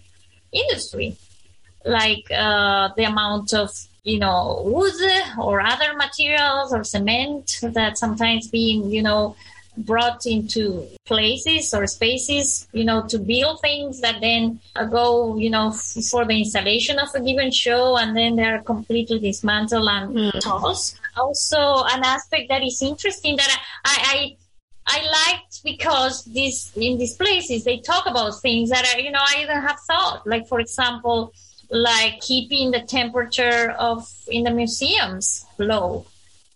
industry 0.53 1.17
like 1.85 2.25
uh, 2.31 2.89
the 2.97 3.05
amount 3.05 3.53
of 3.53 3.71
you 4.05 4.19
know 4.19 4.63
wood 4.65 4.95
or 5.39 5.61
other 5.61 5.95
materials 5.95 6.73
or 6.73 6.83
cement 6.85 7.59
that 7.63 7.99
sometimes 7.99 8.49
being 8.49 8.91
you 8.91 9.03
know 9.03 9.37
brought 9.77 10.27
into 10.27 10.85
places 11.07 11.73
or 11.73 11.87
spaces 11.87 12.67
you 12.73 12.85
know 12.85 13.07
to 13.07 13.19
build 13.19 13.61
things 13.61 14.01
that 14.01 14.21
then 14.21 14.59
go 14.91 15.37
you 15.37 15.51
know 15.51 15.69
f- 15.69 16.05
for 16.11 16.25
the 16.25 16.37
installation 16.37 16.99
of 16.99 17.09
a 17.15 17.21
given 17.21 17.51
show 17.51 17.97
and 17.97 18.17
then 18.17 18.35
they're 18.35 18.61
completely 18.63 19.21
dismantled 19.21 19.89
and 19.89 20.17
mm. 20.17 20.41
tossed 20.41 20.99
also 21.17 21.85
an 21.95 22.03
aspect 22.05 22.49
that 22.49 22.63
is 22.65 22.83
interesting 22.83 23.37
that 23.37 23.51
I, 23.85 23.97
I 24.15 24.17
I 24.19 24.37
liked 25.03 25.63
because 25.65 26.25
this 26.25 26.75
in 26.77 26.99
these 26.99 27.15
places 27.15 27.65
they 27.65 27.79
talk 27.79 28.07
about 28.07 28.41
things 28.41 28.71
that 28.71 28.85
I, 28.95 28.99
you 29.01 29.11
know 29.11 29.21
I 29.23 29.43
even 29.43 29.61
have 29.61 29.79
thought. 29.87 30.27
Like 30.27 30.47
for 30.49 30.61
example, 30.61 31.33
like 31.71 32.21
keeping 32.21 32.71
the 32.71 32.81
temperature 32.81 33.71
of 33.79 34.09
in 34.29 34.45
the 34.45 34.51
museums 34.51 35.47
low 35.59 36.07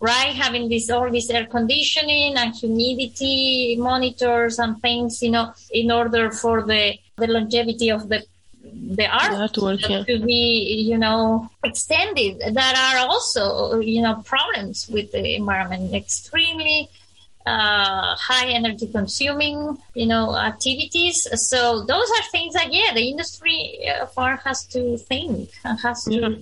right 0.00 0.34
having 0.34 0.68
this 0.68 0.90
all 0.90 1.10
this 1.10 1.30
air 1.30 1.46
conditioning 1.46 2.36
and 2.36 2.54
humidity 2.54 3.76
monitors 3.78 4.58
and 4.58 4.80
things 4.80 5.22
you 5.22 5.30
know 5.30 5.52
in 5.70 5.90
order 5.90 6.30
for 6.30 6.62
the 6.62 6.98
the 7.16 7.26
longevity 7.26 7.90
of 7.90 8.08
the 8.08 8.24
the 8.64 9.06
art 9.06 9.50
yeah. 9.88 10.02
to 10.04 10.24
be 10.24 10.84
you 10.88 10.98
know 10.98 11.48
extended 11.64 12.40
that 12.54 12.74
are 12.86 13.08
also 13.08 13.80
you 13.80 14.02
know 14.02 14.14
problems 14.24 14.88
with 14.88 15.10
the 15.12 15.36
environment 15.36 15.94
extremely 15.94 16.88
uh, 17.46 18.14
high 18.16 18.48
energy 18.48 18.86
consuming, 18.86 19.78
you 19.94 20.06
know, 20.06 20.36
activities. 20.36 21.26
So 21.48 21.84
those 21.84 22.08
are 22.10 22.22
things 22.30 22.54
that, 22.54 22.72
yeah, 22.72 22.94
the 22.94 23.08
industry 23.08 23.88
uh, 23.88 24.06
far 24.06 24.36
has 24.44 24.64
to 24.66 24.96
think 24.96 25.50
and 25.64 25.78
has 25.80 26.04
to, 26.04 26.38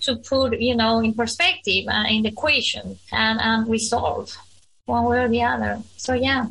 to 0.00 0.16
put, 0.16 0.58
you 0.58 0.76
know, 0.76 1.00
in 1.00 1.14
perspective 1.14 1.86
uh, 1.88 2.04
in 2.08 2.22
the 2.22 2.30
equation 2.30 2.98
and, 3.12 3.40
and 3.40 3.68
resolve 3.68 4.36
one 4.86 5.04
way 5.04 5.18
or 5.20 5.28
the 5.28 5.42
other. 5.42 5.80
So, 5.96 6.14
yeah. 6.14 6.46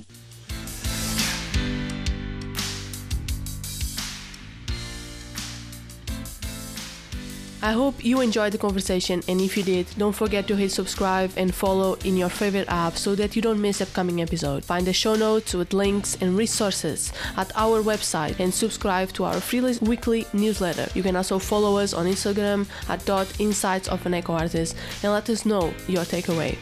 I 7.64 7.74
hope 7.74 8.04
you 8.04 8.22
enjoyed 8.22 8.54
the 8.54 8.58
conversation, 8.58 9.22
and 9.28 9.40
if 9.40 9.56
you 9.56 9.62
did, 9.62 9.86
don't 9.96 10.16
forget 10.16 10.48
to 10.48 10.56
hit 10.56 10.72
subscribe 10.72 11.32
and 11.38 11.54
follow 11.54 11.94
in 12.04 12.18
your 12.18 12.30
favorite 12.30 12.68
app 12.70 12.98
so 12.98 13.14
that 13.14 13.36
you 13.36 13.42
don't 13.44 13.62
miss 13.62 13.82
upcoming 13.82 14.20
episode. 14.20 14.66
Find 14.66 14.88
the 14.88 14.94
show 14.94 15.14
notes 15.14 15.54
with 15.54 15.72
links 15.72 16.18
and 16.22 16.36
resources 16.36 17.14
at 17.38 17.52
our 17.56 17.84
website 17.84 18.40
and 18.40 18.52
subscribe 18.52 19.14
to 19.14 19.26
our 19.26 19.40
free 19.40 19.62
weekly 19.82 20.26
newsletter. 20.34 20.88
You 20.96 21.04
can 21.04 21.16
also 21.16 21.38
follow 21.38 21.78
us 21.78 21.94
on 21.94 22.08
Instagram 22.08 22.68
at 22.90 23.06
dot 23.06 23.28
insights 23.40 23.88
of 23.90 24.04
an 24.08 24.16
eco 24.16 24.34
artist 24.34 24.76
and 25.04 25.12
let 25.12 25.30
us 25.30 25.46
know 25.46 25.72
your 25.88 26.04
takeaway. 26.04 26.58